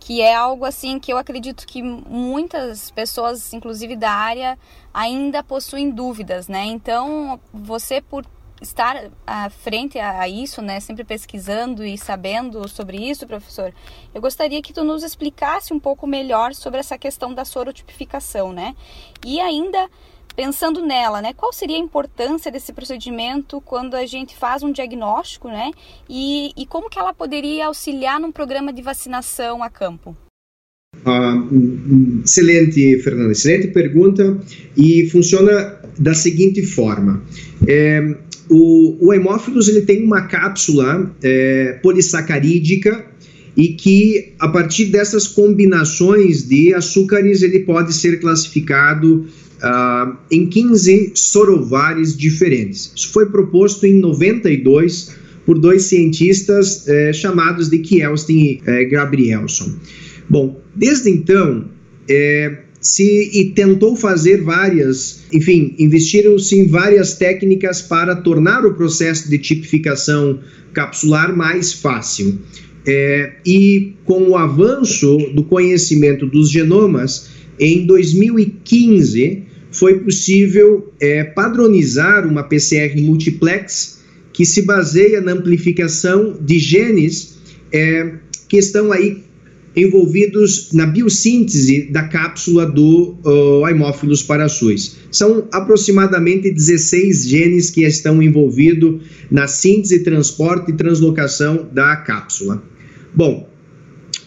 Que 0.00 0.20
é 0.20 0.34
algo 0.34 0.64
assim 0.64 0.98
que 0.98 1.12
eu 1.12 1.16
acredito 1.16 1.64
que 1.64 1.80
muitas 1.80 2.90
pessoas, 2.90 3.52
inclusive 3.52 3.94
da 3.94 4.10
área, 4.10 4.58
ainda 4.92 5.44
possuem 5.44 5.90
dúvidas, 5.90 6.48
né? 6.48 6.64
Então, 6.64 7.38
você 7.52 8.00
por 8.00 8.26
estar 8.62 9.10
à 9.26 9.50
frente 9.50 9.98
a 9.98 10.28
isso, 10.28 10.62
né, 10.62 10.80
sempre 10.80 11.04
pesquisando 11.04 11.84
e 11.84 11.98
sabendo 11.98 12.66
sobre 12.68 12.96
isso, 12.96 13.26
professor, 13.26 13.74
eu 14.14 14.20
gostaria 14.20 14.62
que 14.62 14.72
tu 14.72 14.84
nos 14.84 15.02
explicasse 15.02 15.72
um 15.72 15.80
pouco 15.80 16.06
melhor 16.06 16.54
sobre 16.54 16.80
essa 16.80 16.96
questão 16.96 17.34
da 17.34 17.44
sorotipificação, 17.44 18.52
né? 18.52 18.74
E 19.26 19.40
ainda 19.40 19.90
pensando 20.34 20.80
nela, 20.80 21.20
né, 21.20 21.34
qual 21.34 21.52
seria 21.52 21.76
a 21.76 21.80
importância 21.80 22.50
desse 22.50 22.72
procedimento 22.72 23.60
quando 23.60 23.94
a 23.94 24.06
gente 24.06 24.34
faz 24.34 24.62
um 24.62 24.72
diagnóstico, 24.72 25.48
né, 25.48 25.72
e, 26.08 26.52
e 26.56 26.64
como 26.64 26.88
que 26.88 26.98
ela 26.98 27.12
poderia 27.12 27.66
auxiliar 27.66 28.18
num 28.18 28.32
programa 28.32 28.72
de 28.72 28.80
vacinação 28.80 29.62
a 29.62 29.68
campo? 29.68 30.16
Ah, 31.04 31.34
excelente, 32.22 32.98
Fernanda, 33.02 33.32
excelente 33.32 33.68
pergunta 33.68 34.38
e 34.76 35.08
funciona 35.10 35.80
da 35.98 36.14
seguinte 36.14 36.62
forma. 36.62 37.22
É, 37.66 38.16
o, 38.48 39.08
o 39.08 39.14
hemófilos 39.14 39.68
ele 39.68 39.82
tem 39.82 40.04
uma 40.04 40.22
cápsula 40.22 41.14
é, 41.22 41.78
polissacarídica 41.82 43.06
e 43.56 43.68
que 43.68 44.32
a 44.38 44.48
partir 44.48 44.86
dessas 44.86 45.28
combinações 45.28 46.48
de 46.48 46.74
açúcares 46.74 47.42
ele 47.42 47.60
pode 47.60 47.92
ser 47.92 48.18
classificado 48.18 49.26
uh, 49.62 50.16
em 50.30 50.46
15 50.46 51.12
sorovares 51.14 52.16
diferentes. 52.16 52.92
Isso 52.96 53.12
foi 53.12 53.26
proposto 53.26 53.84
em 53.84 53.94
92 53.98 55.22
por 55.44 55.58
dois 55.58 55.84
cientistas 55.84 56.86
eh, 56.86 57.12
chamados 57.12 57.68
de 57.68 57.78
Kielsten 57.78 58.38
e 58.38 58.60
eh, 58.64 58.84
Gabrielson. 58.84 59.74
Bom, 60.30 60.60
desde 60.74 61.10
então, 61.10 61.68
eh, 62.08 62.58
se 62.82 63.30
e 63.32 63.50
tentou 63.50 63.94
fazer 63.94 64.42
várias, 64.42 65.22
enfim, 65.32 65.74
investiram-se 65.78 66.58
em 66.58 66.66
várias 66.66 67.14
técnicas 67.14 67.80
para 67.80 68.16
tornar 68.16 68.66
o 68.66 68.74
processo 68.74 69.30
de 69.30 69.38
tipificação 69.38 70.40
capsular 70.72 71.34
mais 71.34 71.72
fácil. 71.72 72.38
É, 72.84 73.34
e 73.46 73.92
com 74.04 74.30
o 74.30 74.36
avanço 74.36 75.16
do 75.32 75.44
conhecimento 75.44 76.26
dos 76.26 76.50
genomas, 76.50 77.28
em 77.58 77.86
2015 77.86 79.44
foi 79.70 80.00
possível 80.00 80.92
é, 81.00 81.22
padronizar 81.22 82.26
uma 82.26 82.42
PCR 82.42 83.00
multiplex 83.00 84.02
que 84.32 84.44
se 84.44 84.62
baseia 84.62 85.20
na 85.20 85.32
amplificação 85.32 86.36
de 86.40 86.58
genes 86.58 87.38
é, 87.72 88.14
que 88.48 88.56
estão 88.56 88.90
aí 88.90 89.22
envolvidos 89.74 90.70
na 90.72 90.86
biossíntese 90.86 91.88
da 91.90 92.04
cápsula 92.04 92.66
do 92.66 93.16
uh, 93.24 93.64
Haemophilus 93.64 94.22
parasus. 94.22 94.96
São 95.10 95.48
aproximadamente 95.52 96.50
16 96.50 97.28
genes 97.28 97.70
que 97.70 97.82
estão 97.84 98.22
envolvidos 98.22 99.00
na 99.30 99.46
síntese, 99.46 100.00
transporte 100.00 100.70
e 100.70 100.74
translocação 100.74 101.68
da 101.72 101.96
cápsula. 101.96 102.62
Bom, 103.14 103.50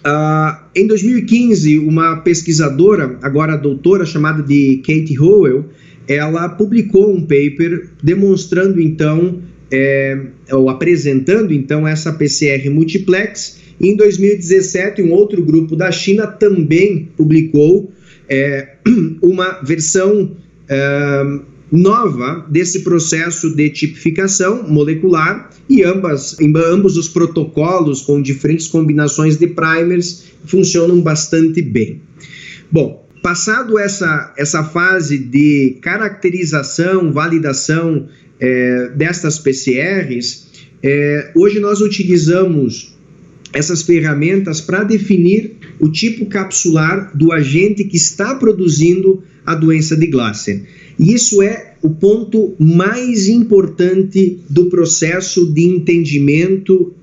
Uh, 0.05 0.55
em 0.75 0.85
2015, 0.85 1.79
uma 1.79 2.17
pesquisadora, 2.17 3.17
agora 3.23 3.57
doutora, 3.57 4.05
chamada 4.05 4.43
de 4.43 4.77
Kate 4.85 5.19
Howell, 5.19 5.65
ela 6.07 6.47
publicou 6.49 7.11
um 7.11 7.21
paper 7.21 7.89
demonstrando 8.03 8.79
então, 8.79 9.41
é, 9.71 10.27
ou 10.51 10.69
apresentando 10.69 11.51
então 11.51 11.87
essa 11.87 12.13
PCR 12.13 12.69
multiplex. 12.69 13.61
Em 13.79 13.95
2017, 13.95 15.01
um 15.01 15.11
outro 15.11 15.43
grupo 15.43 15.75
da 15.75 15.91
China 15.91 16.27
também 16.27 17.09
publicou 17.17 17.91
é, 18.29 18.75
uma 19.21 19.61
versão 19.63 20.35
é, 20.67 21.39
nova 21.71 22.45
desse 22.49 22.81
processo 22.81 23.55
de 23.55 23.69
tipificação 23.69 24.63
molecular 24.67 25.49
e 25.69 25.83
ambas, 25.83 26.37
ambos 26.39 26.97
os 26.97 27.09
protocolos 27.09 28.01
com 28.01 28.21
diferentes 28.21 28.67
combinações 28.67 29.37
de 29.37 29.47
primers 29.47 30.25
funcionam 30.45 31.01
bastante 31.01 31.61
bem. 31.61 32.01
Bom, 32.71 33.05
passado 33.21 33.79
essa, 33.79 34.33
essa 34.37 34.63
fase 34.63 35.17
de 35.17 35.77
caracterização, 35.81 37.11
validação 37.11 38.07
é, 38.39 38.89
destas 38.95 39.39
PCRs, 39.39 40.45
é, 40.83 41.31
hoje 41.35 41.59
nós 41.59 41.81
utilizamos 41.81 42.94
essas 43.55 43.81
ferramentas 43.83 44.59
para 44.59 44.83
definir 44.83 45.53
o 45.79 45.89
tipo 45.89 46.25
capsular 46.25 47.17
do 47.17 47.31
agente 47.31 47.85
que 47.85 47.95
está 47.95 48.35
produzindo 48.35 49.23
a 49.45 49.55
doença 49.55 49.95
de 49.95 50.07
Glasser. 50.07 50.63
E 50.99 51.13
isso 51.13 51.41
é 51.41 51.75
o 51.81 51.89
ponto 51.89 52.53
mais 52.59 53.29
importante 53.29 54.41
do 54.49 54.65
processo 54.65 55.45
de 55.45 55.63
entendimento 55.63 56.93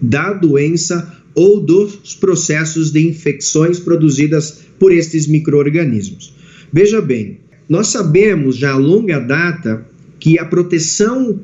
da 0.00 0.32
doença 0.32 1.14
ou 1.34 1.60
dos 1.60 2.14
processos 2.14 2.90
de 2.90 3.06
infecções 3.06 3.78
produzidas 3.78 4.60
por 4.78 4.90
estes 4.92 5.26
microorganismos. 5.26 6.34
Veja 6.72 7.02
bem, 7.02 7.38
nós 7.68 7.88
sabemos 7.88 8.56
já 8.56 8.72
a 8.72 8.78
longa 8.78 9.18
data 9.18 9.86
que 10.18 10.38
a 10.38 10.44
proteção 10.46 11.38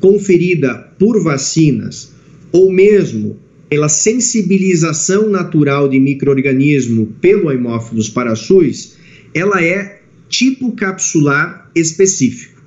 conferida 0.00 0.74
por 0.98 1.22
vacinas 1.22 2.12
ou 2.50 2.72
mesmo 2.72 3.38
pela 3.70 3.88
sensibilização 3.88 5.30
natural 5.30 5.88
de 5.88 6.00
microorganismo 6.00 7.06
pelo 7.20 7.48
Haemophilus 7.48 8.08
parasus, 8.08 8.96
ela 9.32 9.62
é 9.62 10.00
tipo 10.28 10.72
capsular 10.72 11.70
específico. 11.74 12.60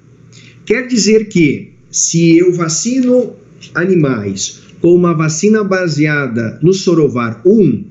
Quer 0.66 0.88
dizer 0.88 1.28
que, 1.28 1.74
se 1.92 2.38
eu 2.38 2.54
vacino 2.54 3.36
animais 3.76 4.62
com 4.80 4.96
uma 4.96 5.14
vacina 5.14 5.62
baseada 5.62 6.58
no 6.62 6.74
sorovar 6.74 7.42
1, 7.46 7.84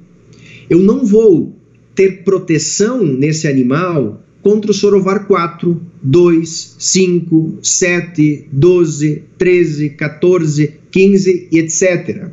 eu 0.71 0.79
não 0.79 1.05
vou 1.05 1.55
ter 1.95 2.25
proteção 2.25 3.05
nesse 3.05 3.47
animal 3.47 4.23
contra 4.41 4.71
o 4.71 4.75
sorovar 4.75 5.27
4, 5.27 5.81
2, 6.03 6.77
5, 6.79 7.59
7, 7.63 8.47
12, 8.51 9.23
13, 9.37 9.91
14, 9.91 10.75
15 10.91 11.49
e 11.53 11.59
etc. 11.59 12.31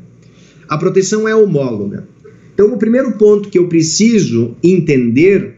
A 0.70 0.78
proteção 0.78 1.28
é 1.28 1.36
homóloga. 1.36 2.08
Então, 2.54 2.72
o 2.72 2.78
primeiro 2.78 3.14
ponto 3.14 3.50
que 3.50 3.58
eu 3.58 3.68
preciso 3.68 4.56
entender 4.64 5.56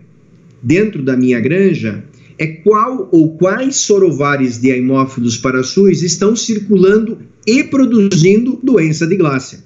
dentro 0.63 1.01
da 1.01 1.17
minha 1.17 1.39
granja 1.39 2.03
é 2.37 2.47
qual 2.47 3.09
ou 3.11 3.37
quais 3.37 3.75
sorovares 3.75 4.59
de 4.59 4.71
Haemophilus 4.71 5.37
parasus 5.37 6.01
estão 6.01 6.35
circulando 6.35 7.17
e 7.45 7.63
produzindo 7.63 8.57
doença 8.63 9.05
de 9.05 9.15
Glácia. 9.17 9.59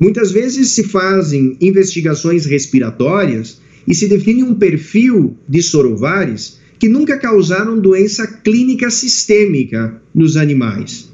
Muitas 0.00 0.32
vezes 0.32 0.70
se 0.70 0.84
fazem 0.84 1.56
investigações 1.60 2.46
respiratórias 2.46 3.60
e 3.86 3.94
se 3.94 4.08
define 4.08 4.42
um 4.42 4.54
perfil 4.54 5.36
de 5.48 5.62
sorovares 5.62 6.58
que 6.78 6.88
nunca 6.88 7.18
causaram 7.18 7.78
doença 7.78 8.26
clínica 8.26 8.90
sistêmica 8.90 10.00
nos 10.14 10.36
animais. 10.36 11.07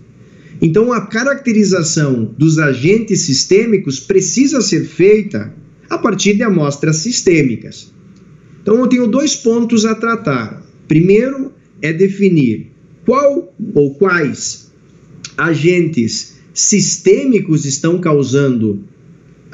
Então, 0.65 0.95
a 0.95 1.03
caracterização 1.03 2.25
dos 2.39 2.59
agentes 2.59 3.21
sistêmicos 3.21 4.01
precisa 4.01 4.63
ser 4.63 4.87
feita 4.87 5.53
a 5.91 5.99
partir 5.99 6.33
de 6.33 6.43
amostras 6.43 6.97
sistêmicas. 6.97 7.93
Então 8.63 8.79
eu 8.79 8.87
tenho 8.87 9.07
dois 9.07 9.37
pontos 9.37 9.85
a 9.85 9.95
tratar. 9.95 10.65
Primeiro 10.89 11.53
é 11.83 11.93
definir 11.93 12.71
qual 13.05 13.55
ou 13.75 13.95
quais 13.97 14.73
agentes 15.37 16.37
sistêmicos 16.55 17.67
estão 17.67 18.01
causando 18.01 18.85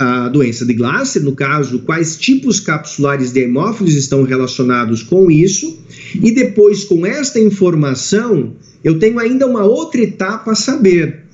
a 0.01 0.31
doença 0.31 0.65
de 0.65 0.73
Glasser, 0.73 1.23
no 1.23 1.33
caso, 1.33 1.81
quais 1.81 2.17
tipos 2.17 2.59
capsulares 2.59 3.33
de 3.33 3.41
hemófilos 3.41 3.95
estão 3.95 4.23
relacionados 4.23 5.03
com 5.03 5.31
isso, 5.31 5.79
e 6.15 6.31
depois, 6.31 6.85
com 6.85 7.05
esta 7.05 7.39
informação, 7.39 8.55
eu 8.83 8.99
tenho 8.99 9.19
ainda 9.19 9.47
uma 9.47 9.63
outra 9.63 10.01
etapa 10.01 10.53
a 10.53 10.55
saber, 10.55 11.25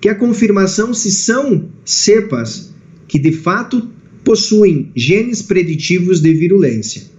que 0.00 0.08
é 0.08 0.12
a 0.12 0.14
confirmação 0.14 0.94
se 0.94 1.12
são 1.12 1.68
cepas 1.84 2.72
que 3.06 3.18
de 3.18 3.32
fato 3.32 3.90
possuem 4.24 4.90
genes 4.96 5.42
preditivos 5.42 6.20
de 6.20 6.32
virulência. 6.32 7.13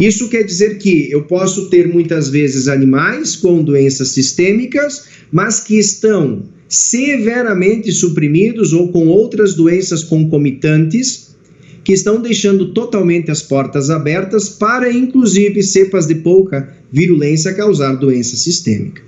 Isso 0.00 0.30
quer 0.30 0.44
dizer 0.44 0.78
que 0.78 1.10
eu 1.10 1.24
posso 1.24 1.68
ter 1.68 1.86
muitas 1.86 2.30
vezes 2.30 2.68
animais 2.68 3.36
com 3.36 3.62
doenças 3.62 4.08
sistêmicas, 4.08 5.04
mas 5.30 5.60
que 5.60 5.78
estão 5.78 6.44
severamente 6.66 7.92
suprimidos 7.92 8.72
ou 8.72 8.88
com 8.88 9.08
outras 9.08 9.54
doenças 9.54 10.02
concomitantes 10.02 11.36
que 11.84 11.92
estão 11.92 12.22
deixando 12.22 12.72
totalmente 12.72 13.30
as 13.30 13.42
portas 13.42 13.90
abertas 13.90 14.48
para, 14.48 14.90
inclusive, 14.90 15.62
cepas 15.62 16.06
de 16.06 16.14
pouca 16.14 16.74
virulência 16.90 17.52
causar 17.52 17.94
doença 17.96 18.36
sistêmica. 18.36 19.02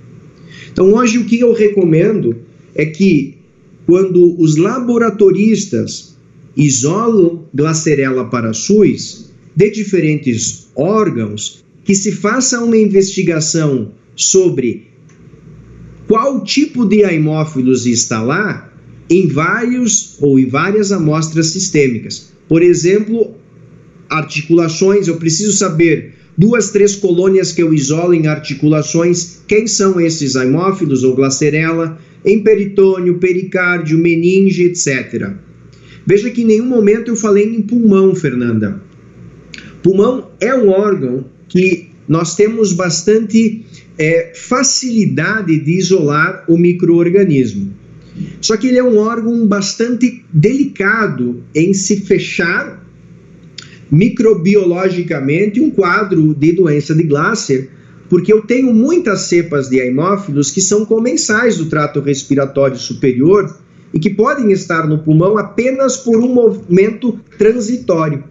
Então, 0.71 0.93
hoje, 0.93 1.17
o 1.17 1.25
que 1.25 1.39
eu 1.39 1.53
recomendo 1.53 2.35
é 2.75 2.85
que, 2.85 3.37
quando 3.87 4.39
os 4.39 4.57
laboratoristas 4.57 6.15
isolam 6.55 7.45
Glacerella 7.53 8.25
parasuis 8.25 9.31
de 9.55 9.69
diferentes 9.71 10.62
órgãos, 10.75 11.63
que 11.83 11.95
se 11.95 12.11
faça 12.11 12.61
uma 12.61 12.77
investigação 12.77 13.91
sobre 14.15 14.87
qual 16.07 16.43
tipo 16.43 16.85
de 16.85 17.03
haemófilos 17.03 17.85
está 17.85 18.21
lá 18.21 18.71
em 19.09 19.27
vários 19.27 20.17
ou 20.19 20.39
em 20.39 20.47
várias 20.47 20.91
amostras 20.91 21.47
sistêmicas. 21.47 22.31
Por 22.47 22.61
exemplo, 22.61 23.35
articulações, 24.09 25.07
eu 25.07 25.17
preciso 25.17 25.53
saber 25.53 26.13
duas, 26.37 26.71
três 26.71 26.95
colônias 26.95 27.51
que 27.51 27.61
eu 27.61 27.73
isolo 27.73 28.13
em 28.13 28.27
articulações, 28.27 29.41
quem 29.47 29.67
são 29.67 29.99
esses 29.99 30.35
haemófilos 30.35 31.03
ou 31.03 31.15
glacerela, 31.15 31.97
em 32.25 32.41
peritônio, 32.41 33.19
pericárdio, 33.19 33.97
meninge, 33.97 34.63
etc. 34.63 35.33
Veja 36.05 36.29
que 36.29 36.41
em 36.41 36.45
nenhum 36.45 36.65
momento 36.65 37.09
eu 37.09 37.15
falei 37.15 37.55
em 37.55 37.61
pulmão, 37.61 38.15
Fernanda. 38.15 38.81
Pulmão 39.83 40.29
é 40.39 40.55
um 40.55 40.69
órgão 40.69 41.25
que 41.49 41.89
nós 42.07 42.35
temos 42.35 42.71
bastante 42.71 43.65
é, 43.97 44.31
facilidade 44.33 45.59
de 45.59 45.77
isolar 45.77 46.45
o 46.47 46.57
microorganismo. 46.57 47.71
Só 48.39 48.55
que 48.55 48.67
ele 48.67 48.77
é 48.77 48.83
um 48.83 48.97
órgão 48.97 49.45
bastante 49.45 50.23
delicado 50.31 51.43
em 51.53 51.73
se 51.73 51.97
fechar 52.01 52.81
microbiologicamente 53.91 55.59
um 55.59 55.69
quadro 55.69 56.33
de 56.33 56.53
doença 56.53 56.95
de 56.95 57.03
Glasser, 57.03 57.69
porque 58.09 58.31
eu 58.31 58.41
tenho 58.41 58.73
muitas 58.73 59.23
cepas 59.23 59.69
de 59.69 59.81
haemófilos 59.81 60.49
que 60.49 60.61
são 60.61 60.85
comensais 60.85 61.57
do 61.57 61.65
trato 61.65 61.99
respiratório 61.99 62.77
superior 62.77 63.57
e 63.93 63.99
que 63.99 64.09
podem 64.09 64.51
estar 64.51 64.87
no 64.87 64.99
pulmão 64.99 65.37
apenas 65.37 65.97
por 65.97 66.17
um 66.17 66.33
movimento 66.33 67.19
transitório 67.37 68.23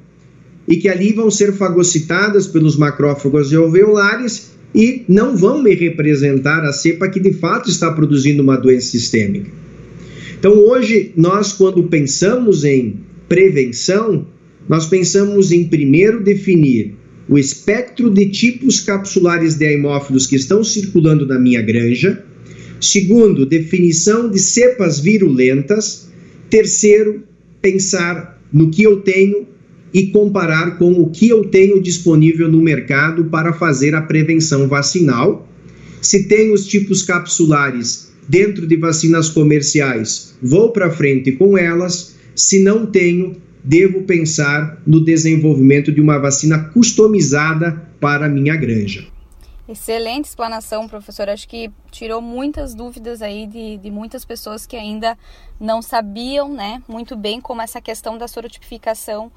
e 0.66 0.76
que 0.76 0.88
ali 0.88 1.12
vão 1.12 1.30
ser 1.30 1.52
fagocitadas 1.52 2.46
pelos 2.46 2.76
macrófagos 2.76 3.52
alveolares 3.52 4.52
e 4.74 5.04
não 5.08 5.36
vão 5.36 5.62
me 5.62 5.74
representar 5.74 6.64
a 6.64 6.72
cepa 6.72 7.08
que 7.08 7.20
de 7.20 7.32
fato 7.32 7.68
está 7.68 7.90
produzindo 7.92 8.42
uma 8.42 8.56
doença 8.56 8.90
sistêmica. 8.90 9.50
Então, 10.38 10.58
hoje, 10.58 11.12
nós, 11.16 11.52
quando 11.52 11.84
pensamos 11.84 12.64
em 12.64 12.96
prevenção, 13.28 14.26
nós 14.68 14.86
pensamos 14.86 15.52
em 15.52 15.68
primeiro 15.68 16.22
definir 16.22 16.94
o 17.28 17.38
espectro 17.38 18.10
de 18.10 18.26
tipos 18.26 18.80
capsulares 18.80 19.54
de 19.54 19.72
hemófilos 19.72 20.26
que 20.26 20.36
estão 20.36 20.64
circulando 20.64 21.26
na 21.26 21.38
minha 21.38 21.62
granja. 21.62 22.24
Segundo, 22.80 23.46
definição 23.46 24.28
de 24.28 24.38
cepas 24.40 24.98
virulentas. 24.98 26.08
Terceiro, 26.50 27.22
pensar 27.60 28.40
no 28.52 28.70
que 28.70 28.82
eu 28.82 29.00
tenho 29.00 29.46
e 29.92 30.06
comparar 30.08 30.78
com 30.78 30.92
o 30.92 31.10
que 31.10 31.28
eu 31.28 31.44
tenho 31.48 31.80
disponível 31.80 32.48
no 32.48 32.60
mercado 32.60 33.24
para 33.26 33.52
fazer 33.52 33.94
a 33.94 34.02
prevenção 34.02 34.66
vacinal. 34.68 35.46
Se 36.00 36.26
tem 36.28 36.52
os 36.52 36.66
tipos 36.66 37.02
capsulares 37.02 38.12
dentro 38.28 38.66
de 38.66 38.76
vacinas 38.76 39.28
comerciais, 39.28 40.34
vou 40.42 40.70
para 40.70 40.90
frente 40.90 41.32
com 41.32 41.58
elas. 41.58 42.16
Se 42.34 42.62
não 42.62 42.86
tenho, 42.86 43.36
devo 43.62 44.02
pensar 44.02 44.80
no 44.86 45.04
desenvolvimento 45.04 45.92
de 45.92 46.00
uma 46.00 46.18
vacina 46.18 46.58
customizada 46.58 47.88
para 48.00 48.26
a 48.26 48.28
minha 48.28 48.56
granja. 48.56 49.06
Excelente 49.68 50.24
explanação, 50.24 50.88
professor. 50.88 51.28
Acho 51.28 51.48
que 51.48 51.70
tirou 51.90 52.20
muitas 52.20 52.74
dúvidas 52.74 53.22
aí 53.22 53.46
de, 53.46 53.78
de 53.78 53.90
muitas 53.90 54.24
pessoas 54.24 54.66
que 54.66 54.76
ainda 54.76 55.16
não 55.60 55.80
sabiam 55.80 56.52
né, 56.52 56.82
muito 56.88 57.14
bem 57.14 57.40
como 57.40 57.62
essa 57.62 57.80
questão 57.80 58.18
da 58.18 58.26
sorotipificação 58.26 59.30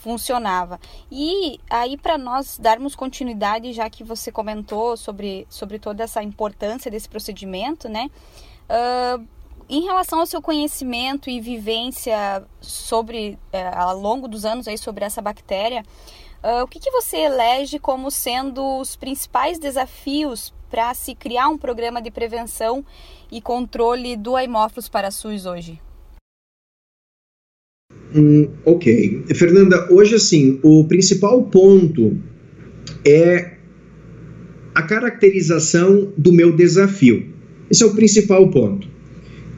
funcionava. 0.00 0.80
E 1.10 1.60
aí, 1.68 1.96
para 1.96 2.16
nós 2.16 2.58
darmos 2.58 2.96
continuidade, 2.96 3.72
já 3.72 3.88
que 3.88 4.02
você 4.02 4.32
comentou 4.32 4.96
sobre, 4.96 5.46
sobre 5.48 5.78
toda 5.78 6.02
essa 6.02 6.22
importância 6.22 6.90
desse 6.90 7.08
procedimento, 7.08 7.88
né? 7.88 8.10
Uh, 8.68 9.26
em 9.68 9.84
relação 9.84 10.20
ao 10.20 10.26
seu 10.26 10.42
conhecimento 10.42 11.30
e 11.30 11.40
vivência 11.40 12.44
sobre, 12.60 13.38
uh, 13.52 13.76
ao 13.76 13.98
longo 13.98 14.26
dos 14.26 14.44
anos 14.44 14.66
aí, 14.66 14.78
sobre 14.78 15.04
essa 15.04 15.20
bactéria, 15.20 15.84
uh, 16.42 16.64
o 16.64 16.66
que, 16.66 16.80
que 16.80 16.90
você 16.90 17.18
elege 17.18 17.78
como 17.78 18.10
sendo 18.10 18.78
os 18.78 18.96
principais 18.96 19.58
desafios 19.58 20.52
para 20.70 20.94
se 20.94 21.14
criar 21.14 21.48
um 21.48 21.58
programa 21.58 22.00
de 22.00 22.10
prevenção 22.10 22.84
e 23.30 23.40
controle 23.40 24.16
do 24.16 24.34
Haemophilus 24.34 24.88
parasuis 24.88 25.44
hoje? 25.44 25.80
Hum, 28.14 28.48
ok. 28.64 29.22
Fernanda, 29.34 29.86
hoje 29.90 30.16
assim, 30.16 30.58
o 30.62 30.84
principal 30.84 31.44
ponto 31.44 32.16
é 33.04 33.52
a 34.74 34.82
caracterização 34.82 36.12
do 36.16 36.32
meu 36.32 36.54
desafio. 36.54 37.24
Esse 37.70 37.82
é 37.82 37.86
o 37.86 37.94
principal 37.94 38.50
ponto. 38.50 38.88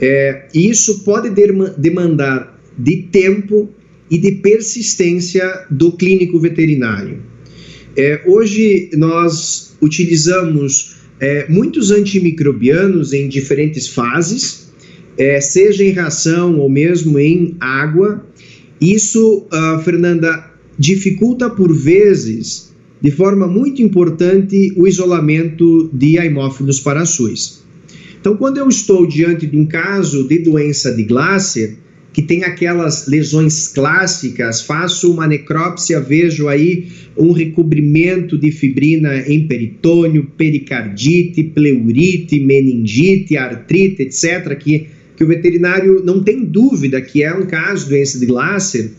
É, 0.00 0.48
isso 0.54 1.04
pode 1.04 1.30
demandar 1.78 2.60
de 2.78 3.02
tempo 3.10 3.70
e 4.10 4.18
de 4.18 4.32
persistência 4.32 5.64
do 5.70 5.92
clínico 5.92 6.38
veterinário. 6.38 7.20
É, 7.96 8.22
hoje 8.26 8.90
nós 8.94 9.76
utilizamos 9.80 10.96
é, 11.20 11.46
muitos 11.48 11.90
antimicrobianos 11.90 13.12
em 13.12 13.28
diferentes 13.28 13.86
fases, 13.86 14.72
é, 15.16 15.40
seja 15.40 15.84
em 15.84 15.92
ração 15.92 16.58
ou 16.58 16.68
mesmo 16.68 17.18
em 17.18 17.56
água, 17.60 18.26
isso, 18.82 19.46
uh, 19.52 19.80
Fernanda, 19.84 20.50
dificulta 20.76 21.48
por 21.48 21.72
vezes, 21.72 22.74
de 23.00 23.12
forma 23.12 23.46
muito 23.46 23.80
importante, 23.80 24.72
o 24.76 24.88
isolamento 24.88 25.88
de 25.92 26.18
haemófilos 26.18 26.80
parasuis. 26.80 27.62
Então, 28.20 28.36
quando 28.36 28.58
eu 28.58 28.68
estou 28.68 29.06
diante 29.06 29.46
de 29.46 29.56
um 29.56 29.66
caso 29.66 30.26
de 30.26 30.38
doença 30.38 30.92
de 30.92 31.04
Glasser, 31.04 31.76
que 32.12 32.22
tem 32.22 32.44
aquelas 32.44 33.06
lesões 33.06 33.68
clássicas, 33.68 34.60
faço 34.62 35.12
uma 35.12 35.26
necrópsia, 35.26 35.98
vejo 35.98 36.48
aí 36.48 36.88
um 37.16 37.32
recobrimento 37.32 38.36
de 38.36 38.50
fibrina 38.50 39.18
em 39.26 39.46
peritônio, 39.46 40.30
pericardite, 40.36 41.42
pleurite, 41.42 42.38
meningite, 42.38 43.36
artrite, 43.36 44.02
etc., 44.02 44.56
que 44.58 44.88
que 45.22 45.24
o 45.24 45.28
veterinário 45.28 46.02
não 46.04 46.20
tem 46.20 46.44
dúvida 46.44 47.00
que 47.00 47.22
é 47.22 47.32
um 47.32 47.46
caso 47.46 47.84
de 47.84 47.90
doença 47.90 48.18
de 48.18 48.26
Glasser, 48.26 48.90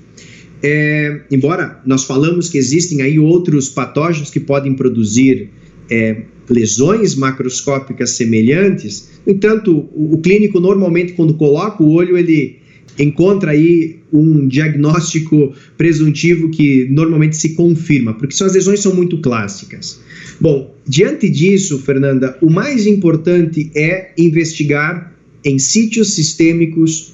é, 0.61 1.21
embora 1.29 1.81
nós 1.85 2.05
falamos 2.05 2.47
que 2.47 2.57
existem 2.57 3.01
aí 3.01 3.19
outros 3.19 3.67
patógenos 3.67 4.29
que 4.29 4.39
podem 4.39 4.73
produzir 4.73 5.49
é, 5.91 6.21
lesões 6.49 7.15
macroscópicas 7.15 8.11
semelhantes, 8.11 9.09
no 9.25 9.33
entanto, 9.33 9.89
o, 9.93 10.13
o, 10.13 10.17
clínico 10.19 10.61
normalmente 10.61 11.11
quando 11.13 11.33
coloca 11.33 11.83
o 11.83 11.91
olho, 11.91 12.17
ele 12.17 12.57
encontra 12.97 13.51
aí 13.51 13.97
um 14.11 14.47
diagnóstico 14.47 15.53
presuntivo 15.77 16.49
que 16.49 16.87
normalmente 16.89 17.35
se 17.35 17.49
confirma, 17.55 18.13
porque 18.13 18.41
as 18.41 18.53
lesões 18.53 18.79
são 18.79 18.95
muito 18.95 19.17
clássicas. 19.17 19.99
Bom, 20.39 20.73
diante 20.87 21.29
disso, 21.29 21.79
Fernanda, 21.79 22.37
o 22.41 22.49
mais 22.49 22.87
importante 22.87 23.69
é 23.75 24.11
investigar 24.17 25.12
em 25.43 25.59
sítios 25.59 26.13
sistêmicos 26.13 27.13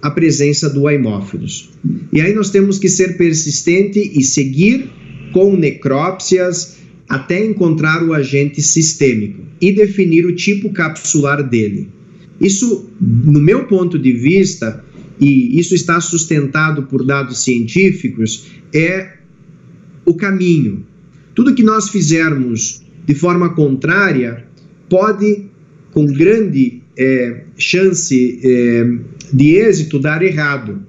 a 0.00 0.10
presença 0.10 0.68
do 0.68 0.86
haemófilos. 0.86 1.70
E 2.12 2.20
aí 2.20 2.32
nós 2.32 2.50
temos 2.50 2.78
que 2.78 2.88
ser 2.88 3.16
persistente 3.16 3.98
e 4.14 4.22
seguir 4.22 4.90
com 5.32 5.56
necrópsias 5.56 6.78
até 7.08 7.44
encontrar 7.44 8.02
o 8.02 8.12
agente 8.12 8.60
sistêmico 8.62 9.42
e 9.60 9.72
definir 9.72 10.26
o 10.26 10.34
tipo 10.34 10.70
capsular 10.70 11.42
dele. 11.42 11.88
Isso, 12.40 12.88
no 13.00 13.40
meu 13.40 13.64
ponto 13.64 13.98
de 13.98 14.12
vista, 14.12 14.84
e 15.20 15.58
isso 15.58 15.74
está 15.74 16.00
sustentado 16.00 16.84
por 16.84 17.04
dados 17.04 17.42
científicos, 17.42 18.46
é 18.72 19.14
o 20.04 20.14
caminho. 20.14 20.86
Tudo 21.34 21.54
que 21.54 21.62
nós 21.62 21.88
fizermos 21.88 22.82
de 23.04 23.14
forma 23.14 23.54
contrária 23.54 24.44
pode, 24.88 25.46
com 25.92 26.06
grande 26.06 26.77
é, 26.98 27.44
chance 27.56 28.40
é, 28.42 28.90
de 29.32 29.54
êxito, 29.54 29.98
dar 29.98 30.22
errado. 30.22 30.82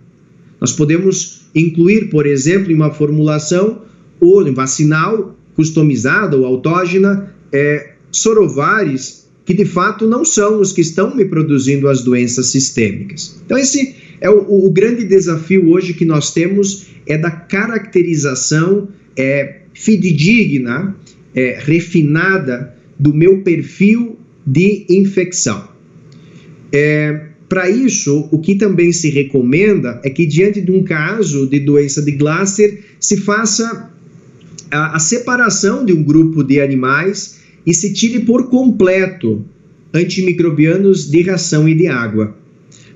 Nós 0.59 0.73
podemos 0.73 1.47
incluir, 1.53 2.09
por 2.09 2.25
exemplo, 2.25 2.71
em 2.71 2.75
uma 2.75 2.91
formulação 2.91 3.83
ou 4.19 4.51
vacinal 4.53 5.37
customizada 5.55 6.35
ou 6.35 6.45
autógena 6.45 7.33
é, 7.51 7.91
sorovares 8.11 9.29
que 9.45 9.53
de 9.53 9.65
fato 9.65 10.07
não 10.07 10.23
são 10.23 10.61
os 10.61 10.71
que 10.71 10.81
estão 10.81 11.15
me 11.15 11.25
produzindo 11.25 11.87
as 11.87 12.03
doenças 12.03 12.47
sistêmicas. 12.47 13.41
Então 13.43 13.57
esse 13.57 13.95
é 14.21 14.29
o, 14.29 14.65
o 14.65 14.69
grande 14.69 15.03
desafio 15.05 15.71
hoje 15.71 15.93
que 15.93 16.05
nós 16.05 16.31
temos 16.31 16.87
é 17.07 17.17
da 17.17 17.31
caracterização 17.31 18.89
é, 19.17 19.61
fidedigna, 19.73 20.95
é, 21.33 21.57
refinada 21.59 22.75
do 22.99 23.11
meu 23.13 23.41
perfil 23.41 24.19
de 24.45 24.85
infecção. 24.89 25.67
É, 26.71 27.27
para 27.47 27.69
isso, 27.69 28.29
o 28.31 28.39
que 28.39 28.55
também 28.55 28.91
se 28.91 29.09
recomenda 29.09 29.99
é 30.03 30.09
que, 30.09 30.25
diante 30.25 30.61
de 30.61 30.71
um 30.71 30.83
caso 30.83 31.47
de 31.47 31.59
doença 31.59 32.01
de 32.01 32.11
Glasser, 32.11 32.79
se 32.99 33.17
faça 33.17 33.91
a, 34.69 34.95
a 34.95 34.99
separação 34.99 35.83
de 35.83 35.91
um 35.91 36.03
grupo 36.03 36.43
de 36.43 36.61
animais 36.61 37.39
e 37.65 37.73
se 37.73 37.91
tire 37.91 38.19
por 38.19 38.49
completo 38.49 39.43
antimicrobianos 39.93 41.09
de 41.09 41.23
ração 41.23 41.67
e 41.67 41.73
de 41.73 41.87
água, 41.87 42.35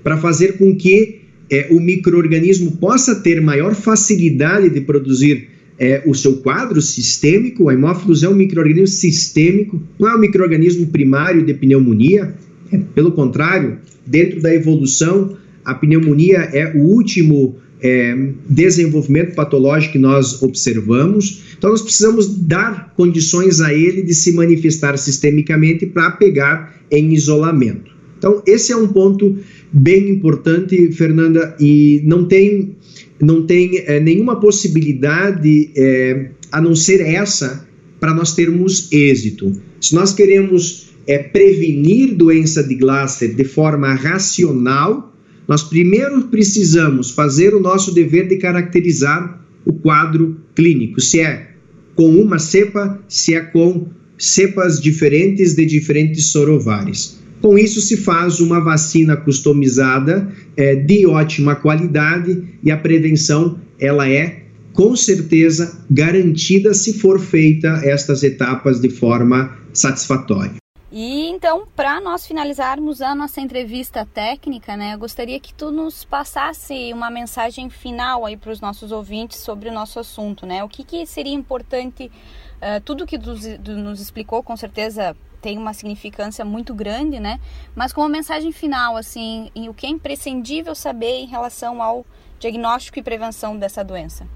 para 0.04 0.18
fazer 0.18 0.58
com 0.58 0.76
que 0.76 1.22
é, 1.50 1.68
o 1.72 1.80
microorganismo 1.80 2.74
possa 2.74 3.16
ter 3.16 3.42
maior 3.42 3.74
facilidade 3.74 4.70
de 4.70 4.82
produzir 4.82 5.50
é, 5.80 6.04
o 6.06 6.14
seu 6.14 6.38
quadro 6.38 6.82
sistêmico. 6.82 7.66
O 7.66 7.72
hemófilos 7.72 8.24
é 8.24 8.30
um 8.30 8.36
microorganismo 8.36 8.88
sistêmico, 8.88 9.82
não 10.00 10.10
é 10.10 10.16
um 10.16 10.20
microorganismo 10.20 10.88
primário 10.88 11.44
de 11.44 11.54
pneumonia, 11.54 12.36
pelo 12.80 13.12
contrário, 13.12 13.78
dentro 14.06 14.42
da 14.42 14.54
evolução, 14.54 15.38
a 15.64 15.74
pneumonia 15.74 16.50
é 16.54 16.74
o 16.76 16.82
último 16.82 17.56
é, 17.82 18.30
desenvolvimento 18.48 19.36
patológico 19.36 19.94
que 19.94 20.00
nós 20.00 20.42
observamos. 20.42 21.44
Então, 21.58 21.70
nós 21.70 21.82
precisamos 21.82 22.28
dar 22.38 22.94
condições 22.96 23.60
a 23.60 23.74
ele 23.74 24.02
de 24.02 24.16
se 24.16 24.32
manifestar 24.32 24.98
sistemicamente 24.98 25.86
para 25.86 26.12
pegar 26.12 26.80
em 26.90 27.14
isolamento. 27.14 27.92
Então, 28.18 28.42
esse 28.48 28.72
é 28.72 28.78
um 28.78 28.88
ponto 28.88 29.38
bem 29.72 30.10
importante, 30.10 30.94
Fernanda, 30.94 31.56
e 31.60 32.02
não 32.06 32.26
tem, 32.26 32.78
não 33.20 33.46
tem 33.46 33.80
é, 33.80 34.00
nenhuma 34.00 34.40
possibilidade 34.40 35.70
é, 35.76 36.30
a 36.50 36.62
não 36.62 36.74
ser 36.74 37.02
essa 37.02 37.68
para 38.00 38.14
nós 38.14 38.34
termos 38.34 38.90
êxito. 38.94 39.52
Se 39.82 39.94
nós 39.94 40.14
queremos 40.14 40.93
é, 41.08 41.18
prevenir 41.18 42.16
doença 42.16 42.64
de 42.64 42.76
Glasser 42.76 43.34
de 43.36 43.44
forma 43.44 43.94
racional, 43.94 45.14
nós 45.48 45.64
primeiro 45.64 46.24
precisamos 46.24 47.12
fazer 47.12 47.54
o 47.54 47.60
nosso 47.60 47.94
dever 47.94 48.28
de 48.28 48.38
caracterizar 48.38 49.42
o 49.66 49.74
quadro 49.74 50.38
clínico, 50.56 51.02
se 51.02 51.20
é 51.20 51.52
com 51.96 52.10
uma 52.16 52.40
cepa, 52.40 53.00
se 53.08 53.36
é 53.36 53.42
com 53.42 53.88
cepas 54.18 54.80
diferentes 54.80 55.54
de 55.54 55.66
diferentes 55.66 56.28
sorovares. 56.28 57.20
Com 57.42 57.58
isso 57.58 57.82
se 57.82 57.98
faz 57.98 58.40
uma 58.40 58.62
vacina 58.62 59.18
customizada 59.18 60.32
é, 60.56 60.76
de 60.76 61.06
ótima 61.06 61.56
qualidade 61.56 62.42
e 62.64 62.72
a 62.72 62.78
prevenção 62.78 63.60
ela 63.78 64.10
é 64.10 64.44
com 64.72 64.96
certeza 64.96 65.78
garantida 65.92 66.74
se 66.74 66.94
for 66.94 67.20
feita 67.20 67.82
estas 67.84 68.24
etapas 68.24 68.80
de 68.80 68.90
forma 68.90 69.58
satisfatória. 69.74 70.63
E 70.96 71.28
então, 71.28 71.66
para 71.76 72.00
nós 72.00 72.24
finalizarmos 72.24 73.02
a 73.02 73.16
nossa 73.16 73.42
entrevista 73.42 74.06
técnica, 74.06 74.78
né, 74.78 74.94
eu 74.94 75.00
gostaria 75.00 75.40
que 75.40 75.52
tu 75.52 75.72
nos 75.72 76.06
passasse 76.06 76.94
uma 76.94 77.10
mensagem 77.10 77.68
final 77.68 78.24
aí 78.24 78.38
para 78.38 78.52
os 78.52 78.62
nossos 78.62 78.92
ouvintes 78.92 79.40
sobre 79.40 79.70
o 79.70 79.74
nosso 79.74 80.00
assunto, 80.00 80.46
né? 80.46 80.64
O 80.64 80.70
que, 80.70 80.84
que 80.84 81.04
seria 81.08 81.34
importante, 81.34 82.12
uh, 82.58 82.80
tudo 82.86 83.08
que 83.08 83.18
tu, 83.18 83.34
tu 83.58 83.72
nos 83.72 84.00
explicou, 84.00 84.44
com 84.44 84.56
certeza 84.56 85.18
tem 85.42 85.58
uma 85.58 85.74
significância 85.74 86.46
muito 86.46 86.76
grande, 86.76 87.20
né? 87.20 87.40
Mas 87.74 87.92
com 87.92 88.02
uma 88.02 88.10
mensagem 88.10 88.52
final, 88.52 88.96
assim, 88.96 89.50
o 89.68 89.74
que 89.74 89.88
é 89.88 89.90
imprescindível 89.90 90.76
saber 90.76 91.22
em 91.22 91.26
relação 91.26 91.82
ao 91.82 92.06
diagnóstico 92.40 93.00
e 93.00 93.02
prevenção 93.02 93.58
dessa 93.58 93.84
doença. 93.84 94.28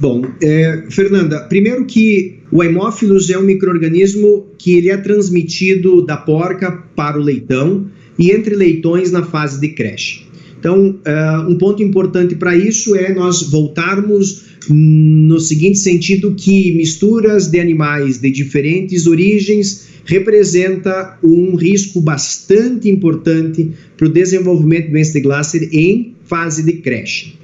Bom, 0.00 0.24
é, 0.42 0.84
Fernanda, 0.90 1.40
primeiro 1.40 1.86
que 1.86 2.38
o 2.52 2.62
hemófilos 2.62 3.30
é 3.30 3.38
um 3.38 3.42
microorganismo 3.42 4.46
que 4.58 4.72
ele 4.72 4.90
é 4.90 4.96
transmitido 4.96 6.04
da 6.04 6.16
porca 6.18 6.70
para 6.94 7.18
o 7.18 7.22
leitão 7.22 7.86
e 8.18 8.30
entre 8.30 8.54
leitões 8.54 9.10
na 9.10 9.22
fase 9.22 9.58
de 9.58 9.68
creche. 9.68 10.26
Então, 10.58 10.90
uh, 10.90 11.50
um 11.50 11.56
ponto 11.56 11.82
importante 11.82 12.34
para 12.34 12.54
isso 12.54 12.94
é 12.94 13.14
nós 13.14 13.42
voltarmos 13.50 14.50
no 14.68 15.40
seguinte 15.40 15.78
sentido 15.78 16.34
que 16.34 16.74
misturas 16.74 17.46
de 17.46 17.58
animais 17.58 18.18
de 18.18 18.30
diferentes 18.30 19.06
origens 19.06 19.88
representa 20.04 21.18
um 21.22 21.56
risco 21.56 22.00
bastante 22.02 22.90
importante 22.90 23.70
para 23.96 24.06
o 24.06 24.12
desenvolvimento 24.12 24.88
do 24.88 24.92
doença 24.92 25.12
de 25.14 25.20
Glasser 25.20 25.68
em 25.72 26.14
fase 26.24 26.62
de 26.62 26.74
creche. 26.74 27.39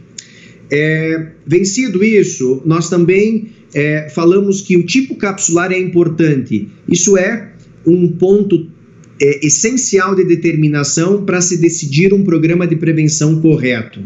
É, 0.71 1.29
vencido 1.47 2.03
isso, 2.03 2.61
nós 2.65 2.89
também 2.89 3.49
é, 3.75 4.09
falamos 4.09 4.61
que 4.61 4.77
o 4.77 4.85
tipo 4.85 5.17
capsular 5.17 5.73
é 5.73 5.79
importante. 5.79 6.69
Isso 6.89 7.17
é 7.17 7.53
um 7.87 8.09
ponto 8.09 8.67
é, 9.21 9.47
essencial 9.47 10.15
de 10.15 10.25
determinação 10.25 11.25
para 11.25 11.41
se 11.41 11.59
decidir 11.59 12.13
um 12.13 12.25
programa 12.25 12.67
de 12.67 12.77
prevenção 12.77 13.41
correto, 13.41 14.01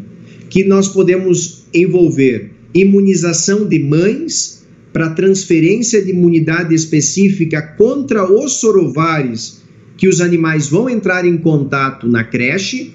que 0.49 0.65
nós 0.65 0.89
podemos 0.89 1.65
envolver 1.73 2.51
imunização 2.75 3.67
de 3.67 3.79
mães 3.79 4.67
para 4.93 5.11
transferência 5.11 6.03
de 6.03 6.11
imunidade 6.11 6.75
específica 6.75 7.63
contra 7.63 8.31
os 8.31 8.55
sorovares 8.55 9.61
que 9.97 10.09
os 10.09 10.21
animais 10.21 10.69
vão 10.69 10.89
entrar 10.89 11.25
em 11.25 11.37
contato 11.37 12.09
na 12.09 12.25
creche 12.25 12.95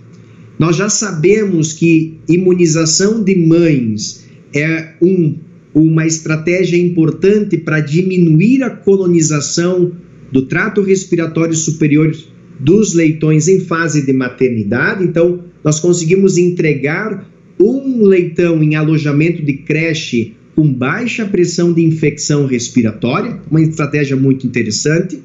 nós 0.57 0.75
já 0.75 0.89
sabemos 0.89 1.73
que 1.73 2.17
imunização 2.27 3.23
de 3.23 3.35
mães 3.35 4.25
é 4.53 4.93
um, 5.01 5.35
uma 5.73 6.05
estratégia 6.05 6.77
importante 6.77 7.57
para 7.57 7.81
diminuir 7.81 8.63
a 8.63 8.69
colonização 8.69 9.91
do 10.31 10.43
trato 10.43 10.81
respiratório 10.81 11.55
superior 11.55 12.15
dos 12.59 12.93
leitões 12.93 13.47
em 13.47 13.59
fase 13.59 14.05
de 14.05 14.13
maternidade. 14.13 15.03
Então, 15.03 15.43
nós 15.63 15.79
conseguimos 15.79 16.37
entregar 16.37 17.29
um 17.59 18.03
leitão 18.03 18.63
em 18.63 18.75
alojamento 18.75 19.41
de 19.41 19.53
creche 19.53 20.35
com 20.55 20.71
baixa 20.71 21.25
pressão 21.25 21.73
de 21.73 21.83
infecção 21.83 22.45
respiratória, 22.45 23.41
uma 23.51 23.61
estratégia 23.61 24.15
muito 24.15 24.47
interessante. 24.47 25.19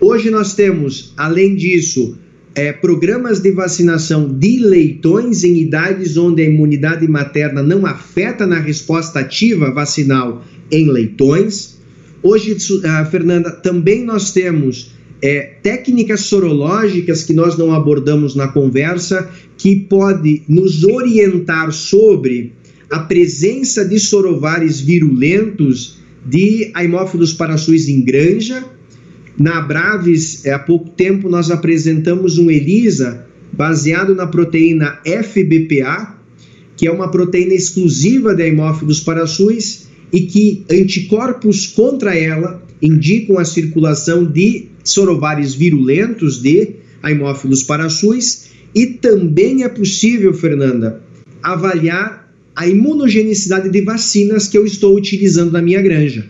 Hoje 0.00 0.30
nós 0.30 0.54
temos, 0.54 1.12
além 1.16 1.54
disso, 1.54 2.16
é, 2.58 2.72
programas 2.72 3.38
de 3.38 3.52
vacinação 3.52 4.28
de 4.28 4.58
leitões 4.58 5.44
em 5.44 5.58
idades 5.58 6.16
onde 6.16 6.42
a 6.42 6.44
imunidade 6.44 7.06
materna 7.06 7.62
não 7.62 7.86
afeta 7.86 8.44
na 8.48 8.58
resposta 8.58 9.20
ativa 9.20 9.70
vacinal 9.70 10.44
em 10.68 10.90
leitões. 10.90 11.78
Hoje, 12.20 12.52
uh, 12.54 13.10
Fernanda, 13.12 13.52
também 13.52 14.04
nós 14.04 14.32
temos 14.32 14.90
é, 15.22 15.52
técnicas 15.62 16.22
sorológicas 16.22 17.22
que 17.22 17.32
nós 17.32 17.56
não 17.56 17.72
abordamos 17.72 18.34
na 18.34 18.48
conversa, 18.48 19.30
que 19.56 19.76
pode 19.76 20.42
nos 20.48 20.82
orientar 20.82 21.70
sobre 21.70 22.52
a 22.90 22.98
presença 22.98 23.84
de 23.84 24.00
sorovares 24.00 24.80
virulentos 24.80 25.98
de 26.26 26.72
Haemophilus 26.74 27.32
parasuis 27.32 27.88
em 27.88 28.00
granja, 28.00 28.64
na 29.38 29.60
Braves, 29.60 30.44
é, 30.44 30.52
há 30.52 30.58
pouco 30.58 30.90
tempo, 30.90 31.28
nós 31.28 31.50
apresentamos 31.50 32.38
um 32.38 32.50
ELISA 32.50 33.26
baseado 33.52 34.14
na 34.14 34.26
proteína 34.26 35.00
FBPA, 35.04 36.16
que 36.76 36.86
é 36.86 36.90
uma 36.90 37.10
proteína 37.10 37.54
exclusiva 37.54 38.34
da 38.34 38.46
hemófilos 38.46 39.00
parasuis 39.00 39.88
e 40.12 40.22
que 40.22 40.64
anticorpos 40.70 41.66
contra 41.66 42.16
ela 42.16 42.62
indicam 42.82 43.38
a 43.38 43.44
circulação 43.44 44.24
de 44.24 44.66
sorovares 44.82 45.54
virulentos 45.54 46.40
de 46.40 46.76
hemófilos 47.04 47.62
parasuis 47.62 48.50
e 48.74 48.86
também 48.86 49.62
é 49.62 49.68
possível, 49.68 50.32
Fernanda, 50.34 51.02
avaliar 51.42 52.32
a 52.54 52.66
imunogenicidade 52.66 53.70
de 53.70 53.80
vacinas 53.82 54.48
que 54.48 54.58
eu 54.58 54.64
estou 54.64 54.96
utilizando 54.96 55.52
na 55.52 55.62
minha 55.62 55.80
granja. 55.80 56.26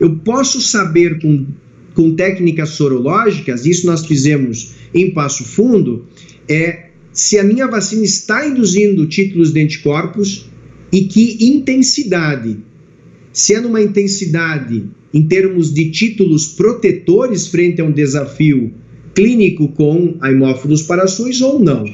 Eu 0.00 0.16
posso 0.16 0.60
saber 0.60 1.20
com 1.20 1.46
com 1.94 2.14
técnicas 2.14 2.70
sorológicas, 2.70 3.66
isso 3.66 3.86
nós 3.86 4.06
fizemos 4.06 4.72
em 4.94 5.10
Passo 5.10 5.44
Fundo, 5.44 6.06
é 6.48 6.86
se 7.12 7.38
a 7.38 7.44
minha 7.44 7.66
vacina 7.66 8.04
está 8.04 8.46
induzindo 8.46 9.06
títulos 9.06 9.52
de 9.52 9.60
anticorpos 9.60 10.46
e 10.90 11.02
que 11.04 11.44
intensidade. 11.44 12.58
Se 13.32 13.54
é 13.54 13.60
numa 13.60 13.82
intensidade 13.82 14.84
em 15.12 15.22
termos 15.26 15.72
de 15.72 15.90
títulos 15.90 16.46
protetores 16.46 17.46
frente 17.46 17.80
a 17.80 17.84
um 17.84 17.92
desafio 17.92 18.72
clínico 19.14 19.68
com 19.68 20.16
a 20.20 20.28
Haemophilus 20.28 20.82
parasus 20.82 21.40
ou 21.40 21.58
não. 21.58 21.84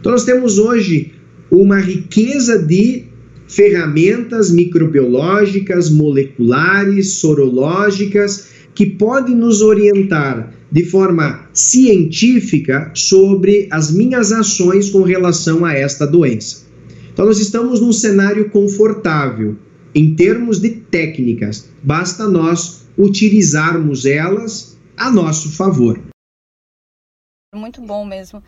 Então 0.00 0.12
nós 0.12 0.24
temos 0.24 0.58
hoje 0.58 1.12
uma 1.50 1.78
riqueza 1.78 2.58
de 2.58 3.04
ferramentas 3.46 4.50
microbiológicas, 4.50 5.90
moleculares, 5.90 7.14
sorológicas 7.14 8.48
que 8.76 8.86
podem 8.86 9.34
nos 9.34 9.62
orientar 9.62 10.52
de 10.70 10.84
forma 10.84 11.48
científica 11.52 12.92
sobre 12.94 13.66
as 13.72 13.90
minhas 13.90 14.30
ações 14.30 14.90
com 14.90 15.02
relação 15.02 15.64
a 15.64 15.72
esta 15.72 16.06
doença. 16.06 16.66
Então, 17.12 17.24
nós 17.24 17.40
estamos 17.40 17.80
num 17.80 17.92
cenário 17.92 18.50
confortável 18.50 19.56
em 19.94 20.14
termos 20.14 20.60
de 20.60 20.68
técnicas, 20.68 21.70
basta 21.82 22.28
nós 22.28 22.86
utilizarmos 22.98 24.04
elas 24.04 24.76
a 24.94 25.10
nosso 25.10 25.50
favor. 25.52 25.98
Muito 27.54 27.80
bom 27.80 28.04
mesmo. 28.04 28.42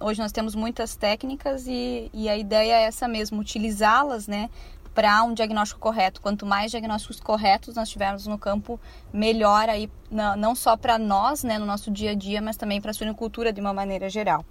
Hoje 0.00 0.20
nós 0.20 0.32
temos 0.32 0.54
muitas 0.54 0.96
técnicas 0.96 1.66
e, 1.66 2.10
e 2.14 2.30
a 2.30 2.36
ideia 2.38 2.80
é 2.80 2.82
essa 2.84 3.06
mesmo, 3.06 3.40
utilizá-las, 3.40 4.26
né, 4.26 4.48
para 4.96 5.22
um 5.22 5.34
diagnóstico 5.34 5.78
correto. 5.78 6.22
Quanto 6.22 6.46
mais 6.46 6.70
diagnósticos 6.70 7.20
corretos 7.20 7.74
nós 7.74 7.90
tivermos 7.90 8.26
no 8.26 8.38
campo, 8.38 8.80
melhor 9.12 9.68
aí, 9.68 9.90
não 10.10 10.54
só 10.54 10.74
para 10.74 10.98
nós, 10.98 11.44
né, 11.44 11.58
no 11.58 11.66
nosso 11.66 11.90
dia 11.90 12.12
a 12.12 12.14
dia, 12.14 12.40
mas 12.40 12.56
também 12.56 12.80
para 12.80 12.92
a 12.92 12.94
suinocultura 12.94 13.52
de 13.52 13.60
uma 13.60 13.74
maneira 13.74 14.08
geral. 14.08 14.42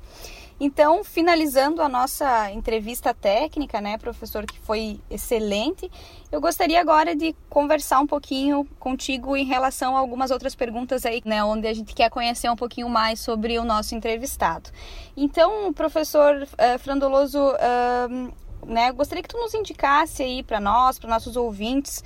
Então, 0.59 1.03
finalizando 1.03 1.81
a 1.81 1.89
nossa 1.89 2.51
entrevista 2.51 3.11
técnica, 3.11 3.81
né, 3.81 3.97
professor, 3.97 4.45
que 4.45 4.59
foi 4.59 5.01
excelente, 5.09 5.91
eu 6.31 6.39
gostaria 6.39 6.79
agora 6.79 7.15
de 7.15 7.35
conversar 7.49 7.99
um 7.99 8.07
pouquinho 8.07 8.65
contigo 8.79 9.35
em 9.35 9.45
relação 9.45 9.97
a 9.97 9.99
algumas 9.99 10.29
outras 10.29 10.53
perguntas 10.53 11.07
aí, 11.07 11.23
né, 11.25 11.43
onde 11.43 11.67
a 11.67 11.73
gente 11.73 11.93
quer 11.95 12.11
conhecer 12.11 12.49
um 12.49 12.55
pouquinho 12.55 12.87
mais 12.87 13.19
sobre 13.19 13.57
o 13.57 13.65
nosso 13.65 13.95
entrevistado. 13.95 14.69
Então, 15.17 15.73
professor 15.73 16.43
uh, 16.43 16.79
Frandoloso, 16.79 17.39
uh, 17.39 18.44
né, 18.67 18.91
gostaria 18.91 19.21
que 19.21 19.29
tu 19.29 19.37
nos 19.37 19.53
indicasse 19.53 20.23
aí 20.23 20.43
para 20.43 20.59
nós, 20.59 20.99
para 20.99 21.09
nossos 21.09 21.35
ouvintes, 21.35 22.03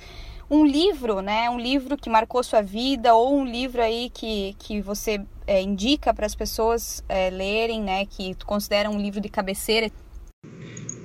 um 0.50 0.66
livro, 0.66 1.20
né, 1.20 1.48
um 1.48 1.58
livro 1.58 1.96
que 1.96 2.10
marcou 2.10 2.42
sua 2.42 2.60
vida 2.60 3.14
ou 3.14 3.38
um 3.38 3.44
livro 3.44 3.80
aí 3.80 4.10
que, 4.12 4.54
que 4.58 4.80
você 4.80 5.20
é, 5.46 5.62
indica 5.62 6.12
para 6.12 6.26
as 6.26 6.34
pessoas 6.34 7.04
é, 7.08 7.30
lerem, 7.30 7.82
né, 7.82 8.04
que 8.06 8.34
tu 8.34 8.44
considera 8.46 8.90
um 8.90 9.00
livro 9.00 9.20
de 9.20 9.28
cabeceira? 9.28 9.90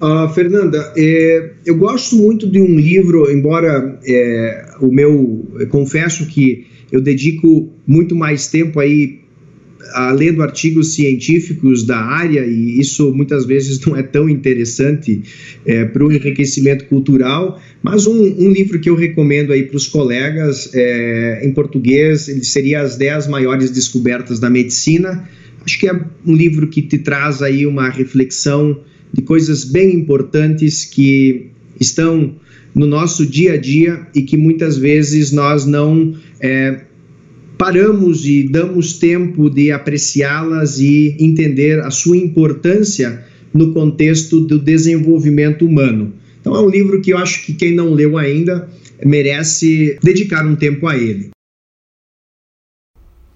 Uh, 0.01 0.27
Fernanda, 0.33 0.93
é, 0.97 1.53
eu 1.65 1.77
gosto 1.77 2.17
muito 2.17 2.49
de 2.49 2.59
um 2.59 2.75
livro, 2.75 3.31
embora 3.31 3.97
é, 4.05 4.65
o 4.81 4.87
meu, 4.87 5.45
confesso 5.69 6.27
que 6.27 6.67
eu 6.91 6.99
dedico 6.99 7.71
muito 7.87 8.15
mais 8.15 8.47
tempo 8.47 8.79
aí 8.79 9.24
lendo 10.17 10.41
artigos 10.41 10.93
científicos 10.93 11.83
da 11.83 11.97
área, 11.97 12.45
e 12.45 12.79
isso 12.79 13.13
muitas 13.13 13.45
vezes 13.45 13.79
não 13.85 13.95
é 13.95 14.03
tão 14.03 14.29
interessante 14.29 15.21
é, 15.65 15.85
para 15.85 16.03
o 16.03 16.11
enriquecimento 16.11 16.85
cultural, 16.85 17.61
mas 17.81 18.07
um, 18.07 18.13
um, 18.13 18.51
livro 18.51 18.79
que 18.79 18.89
eu 18.89 18.95
recomendo 18.95 19.53
aí 19.53 19.63
para 19.63 19.77
os 19.77 19.87
colegas, 19.87 20.69
é, 20.73 21.41
em 21.43 21.51
português, 21.51 22.27
ele 22.27 22.43
seria 22.43 22.81
As 22.81 22.95
10 22.95 23.27
Maiores 23.27 23.71
Descobertas 23.71 24.39
da 24.39 24.49
Medicina. 24.49 25.27
Acho 25.63 25.79
que 25.79 25.87
é 25.87 25.99
um 26.25 26.35
livro 26.35 26.67
que 26.67 26.81
te 26.81 26.97
traz 26.97 27.41
aí 27.41 27.65
uma 27.65 27.89
reflexão 27.89 28.79
de 29.13 29.21
coisas 29.21 29.63
bem 29.63 29.93
importantes 29.93 30.85
que 30.85 31.51
estão 31.79 32.35
no 32.73 32.85
nosso 32.85 33.25
dia 33.25 33.53
a 33.53 33.57
dia 33.57 34.05
e 34.13 34.21
que 34.21 34.35
muitas 34.35 34.77
vezes 34.77 35.31
nós 35.31 35.65
não 35.65 36.15
é, 36.39 36.81
paramos 37.57 38.25
e 38.25 38.47
damos 38.47 38.93
tempo 38.99 39.49
de 39.49 39.71
apreciá-las 39.71 40.79
e 40.79 41.15
entender 41.19 41.79
a 41.81 41.91
sua 41.91 42.17
importância 42.17 43.25
no 43.53 43.73
contexto 43.73 44.41
do 44.41 44.59
desenvolvimento 44.59 45.65
humano. 45.65 46.13
Então 46.41 46.55
é 46.55 46.59
um 46.59 46.69
livro 46.69 47.01
que 47.01 47.11
eu 47.11 47.17
acho 47.17 47.45
que 47.45 47.53
quem 47.53 47.73
não 47.73 47.93
leu 47.93 48.17
ainda 48.17 48.69
merece 49.03 49.97
dedicar 50.03 50.45
um 50.45 50.55
tempo 50.55 50.87
a 50.87 50.95
ele. 50.95 51.31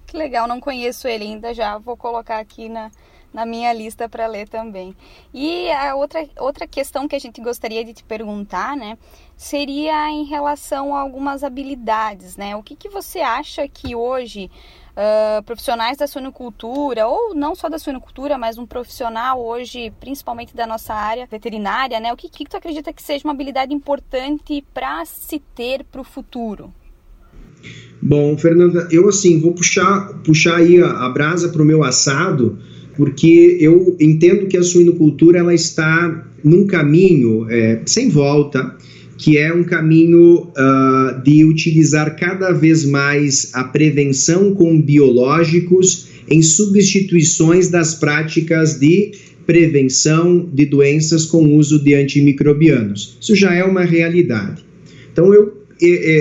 Que 0.06 0.16
legal, 0.16 0.48
não 0.48 0.60
conheço 0.60 1.06
ele 1.06 1.24
ainda, 1.24 1.54
já 1.54 1.78
vou 1.78 1.96
colocar 1.96 2.38
aqui 2.38 2.68
na, 2.68 2.90
na 3.32 3.46
minha 3.46 3.72
lista 3.72 4.08
para 4.08 4.26
ler 4.26 4.48
também. 4.48 4.94
E 5.32 5.70
a 5.70 5.94
outra, 5.94 6.28
outra 6.38 6.66
questão 6.66 7.06
que 7.06 7.16
a 7.16 7.18
gente 7.18 7.40
gostaria 7.40 7.84
de 7.84 7.92
te 7.92 8.04
perguntar, 8.04 8.76
né, 8.76 8.98
seria 9.36 10.10
em 10.10 10.24
relação 10.24 10.94
a 10.94 11.00
algumas 11.00 11.42
habilidades, 11.42 12.36
né? 12.36 12.56
O 12.56 12.62
que, 12.62 12.76
que 12.76 12.88
você 12.88 13.20
acha 13.20 13.66
que 13.68 13.94
hoje 13.94 14.50
uh, 14.90 15.42
profissionais 15.44 15.96
da 15.96 16.06
suinocultura, 16.06 17.06
ou 17.06 17.34
não 17.34 17.54
só 17.54 17.68
da 17.68 17.78
suinocultura, 17.78 18.36
mas 18.36 18.58
um 18.58 18.66
profissional 18.66 19.42
hoje, 19.42 19.92
principalmente 20.00 20.54
da 20.54 20.66
nossa 20.66 20.94
área 20.94 21.26
veterinária, 21.26 21.98
né? 22.00 22.12
O 22.12 22.16
que, 22.16 22.28
que 22.28 22.44
tu 22.44 22.56
acredita 22.56 22.92
que 22.92 23.02
seja 23.02 23.24
uma 23.24 23.32
habilidade 23.32 23.72
importante 23.72 24.64
para 24.74 25.04
se 25.04 25.38
ter 25.54 25.84
para 25.84 26.00
o 26.00 26.04
futuro? 26.04 26.72
Bom, 28.02 28.36
Fernanda, 28.38 28.88
eu 28.90 29.08
assim 29.08 29.40
vou 29.40 29.52
puxar, 29.52 30.20
puxar 30.24 30.56
aí 30.56 30.82
a, 30.82 31.04
a 31.04 31.08
brasa 31.10 31.50
para 31.50 31.62
o 31.62 31.64
meu 31.64 31.84
assado 31.84 32.58
porque 33.00 33.56
eu 33.58 33.96
entendo 33.98 34.46
que 34.46 34.58
a 34.58 34.62
suinocultura 34.62 35.38
ela 35.38 35.54
está 35.54 36.22
num 36.44 36.66
caminho 36.66 37.46
é, 37.48 37.80
sem 37.86 38.10
volta, 38.10 38.76
que 39.16 39.38
é 39.38 39.50
um 39.54 39.64
caminho 39.64 40.48
uh, 40.48 41.22
de 41.24 41.42
utilizar 41.46 42.14
cada 42.14 42.52
vez 42.52 42.84
mais 42.84 43.52
a 43.54 43.64
prevenção 43.64 44.54
com 44.54 44.78
biológicos 44.78 46.08
em 46.28 46.42
substituições 46.42 47.70
das 47.70 47.94
práticas 47.94 48.78
de 48.78 49.12
prevenção 49.46 50.46
de 50.52 50.66
doenças 50.66 51.24
com 51.24 51.56
uso 51.56 51.82
de 51.82 51.94
antimicrobianos. 51.94 53.16
Isso 53.18 53.34
já 53.34 53.54
é 53.54 53.64
uma 53.64 53.82
realidade. 53.82 54.62
Então 55.10 55.32
eu 55.32 55.54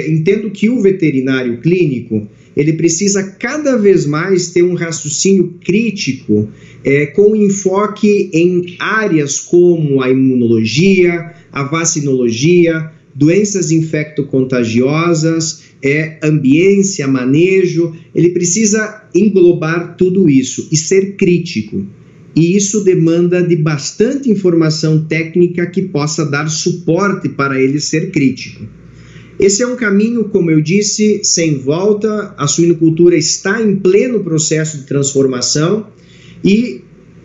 entendo 0.07 0.49
que 0.49 0.69
o 0.69 0.79
veterinário 0.79 1.59
clínico 1.59 2.25
ele 2.60 2.74
precisa 2.74 3.24
cada 3.24 3.78
vez 3.78 4.06
mais 4.06 4.50
ter 4.50 4.63
um 4.63 4.74
raciocínio 4.74 5.56
crítico 5.63 6.50
é, 6.84 7.06
com 7.06 7.34
enfoque 7.34 8.30
em 8.34 8.76
áreas 8.78 9.39
como 9.39 10.02
a 10.02 10.10
imunologia, 10.10 11.32
a 11.54 11.63
vacinologia, 11.63 12.91
doenças 13.15 13.72
infectocontagiosas, 13.72 15.62
é, 15.82 16.19
ambiência, 16.22 17.08
manejo. 17.08 17.95
Ele 18.13 18.32
precisa 18.32 19.06
englobar 19.15 19.95
tudo 19.95 20.30
isso 20.30 20.67
e 20.69 20.76
ser 20.76 21.15
crítico. 21.15 21.88
E 22.36 22.58
isso 22.58 22.84
demanda 22.84 23.41
de 23.41 23.56
bastante 23.56 24.30
informação 24.30 25.06
técnica 25.06 25.65
que 25.65 25.84
possa 25.84 26.26
dar 26.26 26.50
suporte 26.50 27.30
para 27.30 27.58
ele 27.58 27.80
ser 27.80 28.12
crítico. 28.12 28.67
Esse 29.39 29.63
é 29.63 29.67
um 29.67 29.78
caminho, 29.78 30.25
como 30.25 30.52
eu 30.52 30.60
disse, 30.60 31.21
sem 31.23 31.60
volta. 31.60 32.34
A 32.38 32.45
suinocultura 32.45 33.15
está 33.15 33.62
em 33.62 33.78
pleno 33.78 34.21
processo 34.21 34.80
de 34.80 34.84
transformação 34.84 35.88
e 36.43 36.82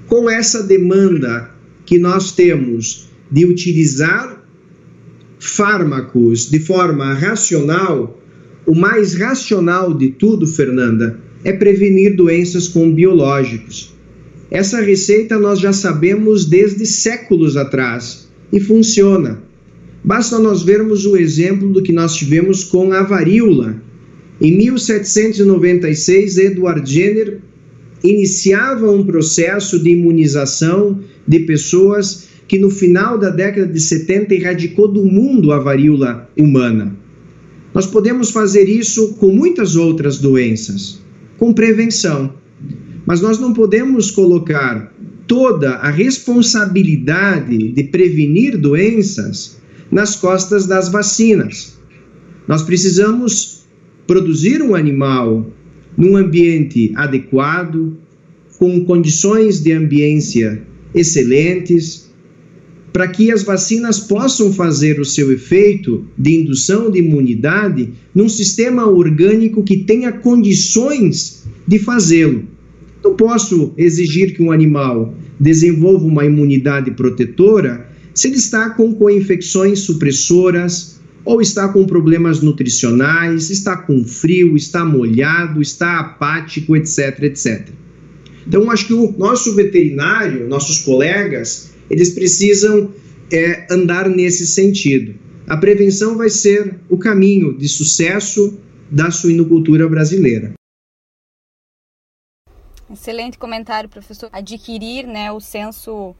com 0.07 0.31
essa 0.31 0.63
demanda 0.63 1.51
que 1.85 1.99
nós 1.99 2.33
temos 2.33 3.09
de 3.31 3.45
utilizar 3.45 4.45
fármacos 5.41 6.49
de 6.49 6.61
forma 6.61 7.13
racional, 7.13 8.23
o 8.65 8.75
mais 8.75 9.15
racional 9.15 9.93
de 9.93 10.11
tudo, 10.11 10.47
Fernanda, 10.47 11.21
é 11.43 11.53
prevenir 11.53 12.17
doenças 12.17 12.69
com 12.69 12.93
biológicos. 12.93 13.95
Essa 14.51 14.81
receita 14.81 15.39
nós 15.39 15.59
já 15.59 15.73
sabemos 15.73 16.47
desde 16.47 16.87
séculos 16.87 17.57
atrás 17.57 18.29
e 18.53 18.61
funciona. 18.61 19.43
Basta 20.05 20.39
nós 20.39 20.63
vermos 20.63 21.07
o 21.07 21.17
exemplo 21.17 21.73
do 21.73 21.83
que 21.83 21.91
nós 21.91 22.15
tivemos 22.15 22.63
com 22.63 22.93
a 22.93 23.03
varíola. 23.03 23.83
Em 24.39 24.55
1796, 24.55 26.37
Edward 26.37 26.93
Jenner 26.93 27.41
iniciava 28.03 28.91
um 28.91 29.03
processo 29.03 29.83
de 29.83 29.91
imunização 29.91 31.01
de 31.27 31.41
pessoas 31.41 32.29
que 32.47 32.59
no 32.59 32.69
final 32.69 33.17
da 33.17 33.31
década 33.31 33.67
de 33.67 33.81
70 33.81 34.35
erradicou 34.35 34.89
do 34.89 35.07
mundo 35.07 35.51
a 35.53 35.59
varíola 35.59 36.29
humana. 36.37 36.95
Nós 37.73 37.87
podemos 37.87 38.31
fazer 38.31 38.69
isso 38.69 39.15
com 39.15 39.33
muitas 39.33 39.75
outras 39.75 40.19
doenças, 40.19 41.01
com 41.39 41.55
prevenção. 41.55 42.35
Mas 43.07 43.23
nós 43.23 43.39
não 43.39 43.55
podemos 43.55 44.11
colocar 44.11 44.93
toda 45.27 45.77
a 45.77 45.91
responsabilidade 45.91 47.73
de 47.73 47.85
prevenir 47.85 48.59
doenças 48.59 49.64
nas 49.91 50.17
costas 50.17 50.67
das 50.67 50.89
vacinas. 50.91 51.79
Nós 52.47 52.63
precisamos 52.63 53.65
produzir 54.07 54.61
um 54.63 54.75
animal 54.75 55.47
num 55.97 56.17
ambiente 56.17 56.93
adequado, 56.95 57.97
com 58.59 58.85
condições 58.85 59.63
de 59.63 59.73
ambiência 59.73 60.63
excelentes, 60.95 62.11
para 62.93 63.09
que 63.09 63.33
as 63.33 63.43
vacinas 63.43 63.99
possam 63.99 64.53
fazer 64.53 65.01
o 65.01 65.05
seu 65.05 65.33
efeito 65.33 66.07
de 66.17 66.35
indução 66.35 66.91
de 66.91 67.01
imunidade 67.01 67.93
num 68.15 68.29
sistema 68.29 68.87
orgânico 68.87 69.65
que 69.65 69.79
tenha 69.79 70.13
condições 70.13 71.45
de 71.67 71.79
fazê-lo. 71.81 72.45
Não 73.03 73.17
posso 73.17 73.73
exigir 73.77 74.35
que 74.35 74.43
um 74.43 74.53
animal 74.53 75.13
desenvolva 75.41 76.07
uma 76.07 76.25
imunidade 76.25 76.93
protetora 76.93 77.91
se 78.15 78.29
ele 78.29 78.37
está 78.37 78.71
com 78.71 78.95
co-infecções 78.95 79.81
supressoras 79.81 81.01
ou 81.25 81.41
está 81.41 81.69
com 81.69 81.85
problemas 81.85 82.41
nutricionais, 82.41 83.51
está 83.51 83.77
com 83.77 84.05
frio, 84.05 84.57
está 84.57 84.85
molhado, 84.85 85.61
está 85.61 85.99
apático, 85.99 86.77
etc, 86.77 87.23
etc. 87.25 87.69
Então, 88.47 88.71
acho 88.71 88.87
que 88.87 88.93
o 88.93 89.13
nosso 89.13 89.55
veterinário, 89.55 90.47
nossos 90.47 90.81
colegas, 90.81 91.71
eles 91.91 92.11
precisam 92.11 92.93
é, 93.33 93.67
andar 93.71 94.09
nesse 94.09 94.47
sentido. 94.47 95.15
A 95.47 95.57
prevenção 95.57 96.17
vai 96.17 96.31
ser 96.31 96.79
o 96.89 96.97
caminho 96.97 97.57
de 97.57 97.69
sucesso 97.69 98.59
da 98.91 99.11
suinocultura 99.11 99.89
brasileira. 99.89 100.53
Excelente 102.91 103.39
comentário, 103.39 103.89
professor. 103.89 104.29
Adquirir 104.33 105.07
né, 105.07 105.33
o 105.33 105.41
senso 105.41 106.15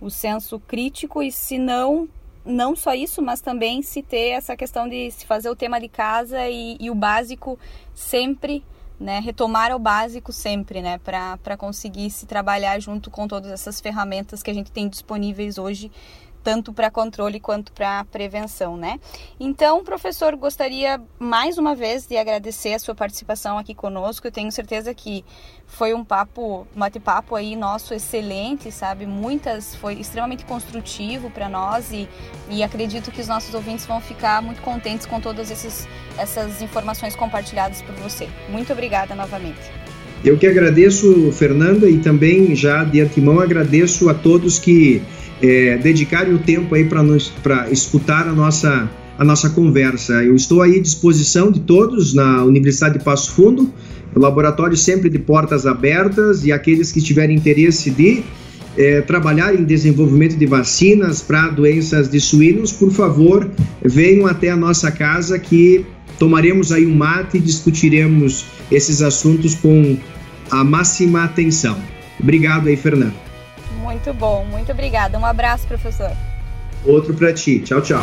o 0.00 0.10
senso 0.10 0.58
crítico 0.58 1.22
e 1.22 1.30
se 1.30 1.58
não 1.58 2.08
não 2.42 2.74
só 2.74 2.94
isso, 2.94 3.20
mas 3.20 3.42
também 3.42 3.82
se 3.82 4.02
ter 4.02 4.30
essa 4.30 4.56
questão 4.56 4.88
de 4.88 5.10
se 5.10 5.26
fazer 5.26 5.50
o 5.50 5.54
tema 5.54 5.78
de 5.78 5.88
casa 5.88 6.48
e, 6.48 6.76
e 6.80 6.90
o 6.90 6.94
básico 6.94 7.58
sempre 7.94 8.64
né, 9.00 9.18
retomar 9.18 9.74
o 9.74 9.78
básico 9.78 10.30
sempre, 10.30 10.82
né, 10.82 10.98
para 10.98 11.56
conseguir 11.56 12.10
se 12.10 12.26
trabalhar 12.26 12.78
junto 12.80 13.10
com 13.10 13.26
todas 13.26 13.50
essas 13.50 13.80
ferramentas 13.80 14.42
que 14.42 14.50
a 14.50 14.54
gente 14.54 14.70
tem 14.70 14.88
disponíveis 14.88 15.56
hoje 15.56 15.90
tanto 16.42 16.72
para 16.72 16.90
controle 16.90 17.38
quanto 17.38 17.72
para 17.72 18.04
prevenção, 18.04 18.76
né? 18.76 18.98
Então, 19.38 19.84
professor, 19.84 20.34
gostaria 20.36 21.00
mais 21.18 21.58
uma 21.58 21.74
vez 21.74 22.06
de 22.06 22.16
agradecer 22.16 22.74
a 22.74 22.78
sua 22.78 22.94
participação 22.94 23.58
aqui 23.58 23.74
conosco. 23.74 24.26
Eu 24.26 24.32
tenho 24.32 24.50
certeza 24.50 24.94
que 24.94 25.24
foi 25.66 25.94
um 25.94 26.04
papo, 26.04 26.66
um 26.74 26.80
bate-papo 26.80 27.36
aí 27.36 27.54
nosso 27.54 27.94
excelente, 27.94 28.72
sabe? 28.72 29.06
Muitas 29.06 29.74
foi 29.74 29.94
extremamente 29.94 30.44
construtivo 30.44 31.30
para 31.30 31.48
nós 31.48 31.92
e, 31.92 32.08
e 32.48 32.62
acredito 32.62 33.10
que 33.10 33.20
os 33.20 33.28
nossos 33.28 33.54
ouvintes 33.54 33.86
vão 33.86 34.00
ficar 34.00 34.42
muito 34.42 34.60
contentes 34.62 35.06
com 35.06 35.20
todas 35.20 35.50
esses, 35.50 35.86
essas 36.18 36.60
informações 36.62 37.14
compartilhadas 37.14 37.82
por 37.82 37.94
você. 37.96 38.28
Muito 38.48 38.72
obrigada 38.72 39.14
novamente. 39.14 39.80
Eu 40.22 40.36
que 40.36 40.46
agradeço, 40.46 41.32
Fernanda, 41.32 41.88
e 41.88 41.98
também 41.98 42.54
já 42.54 42.84
de 42.84 43.00
antemão 43.00 43.40
agradeço 43.40 44.10
a 44.10 44.14
todos 44.14 44.58
que 44.58 45.00
é, 45.42 45.76
dedicarem 45.78 46.34
o 46.34 46.38
tempo 46.38 46.74
aí 46.74 46.84
para 46.84 47.70
escutar 47.70 48.28
a 48.28 48.32
nossa, 48.32 48.90
a 49.18 49.24
nossa 49.24 49.50
conversa. 49.50 50.24
Eu 50.24 50.34
estou 50.34 50.62
aí 50.62 50.78
à 50.78 50.82
disposição 50.82 51.50
de 51.50 51.60
todos 51.60 52.14
na 52.14 52.44
Universidade 52.44 52.98
de 52.98 53.04
Passo 53.04 53.32
Fundo, 53.32 53.72
laboratório 54.14 54.76
sempre 54.76 55.08
de 55.08 55.18
portas 55.18 55.66
abertas 55.66 56.44
e 56.44 56.52
aqueles 56.52 56.92
que 56.92 57.00
tiverem 57.00 57.36
interesse 57.36 57.90
de 57.90 58.22
é, 58.76 59.00
trabalhar 59.00 59.54
em 59.54 59.64
desenvolvimento 59.64 60.36
de 60.36 60.46
vacinas 60.46 61.20
para 61.20 61.48
doenças 61.48 62.08
de 62.08 62.20
suínos, 62.20 62.72
por 62.72 62.90
favor, 62.90 63.50
venham 63.82 64.26
até 64.26 64.50
a 64.50 64.56
nossa 64.56 64.90
casa 64.90 65.38
que 65.38 65.84
tomaremos 66.18 66.72
aí 66.72 66.86
um 66.86 66.94
mate 66.94 67.38
e 67.38 67.40
discutiremos 67.40 68.44
esses 68.70 69.02
assuntos 69.02 69.54
com 69.54 69.96
a 70.50 70.62
máxima 70.62 71.24
atenção. 71.24 71.78
Obrigado 72.18 72.68
aí, 72.68 72.76
Fernando. 72.76 73.29
Muito 74.00 74.14
bom, 74.14 74.46
muito 74.46 74.72
obrigada. 74.72 75.18
Um 75.18 75.26
abraço, 75.26 75.66
professor. 75.66 76.12
Outro 76.86 77.12
para 77.12 77.34
ti. 77.34 77.60
Tchau, 77.60 77.82
tchau. 77.82 78.00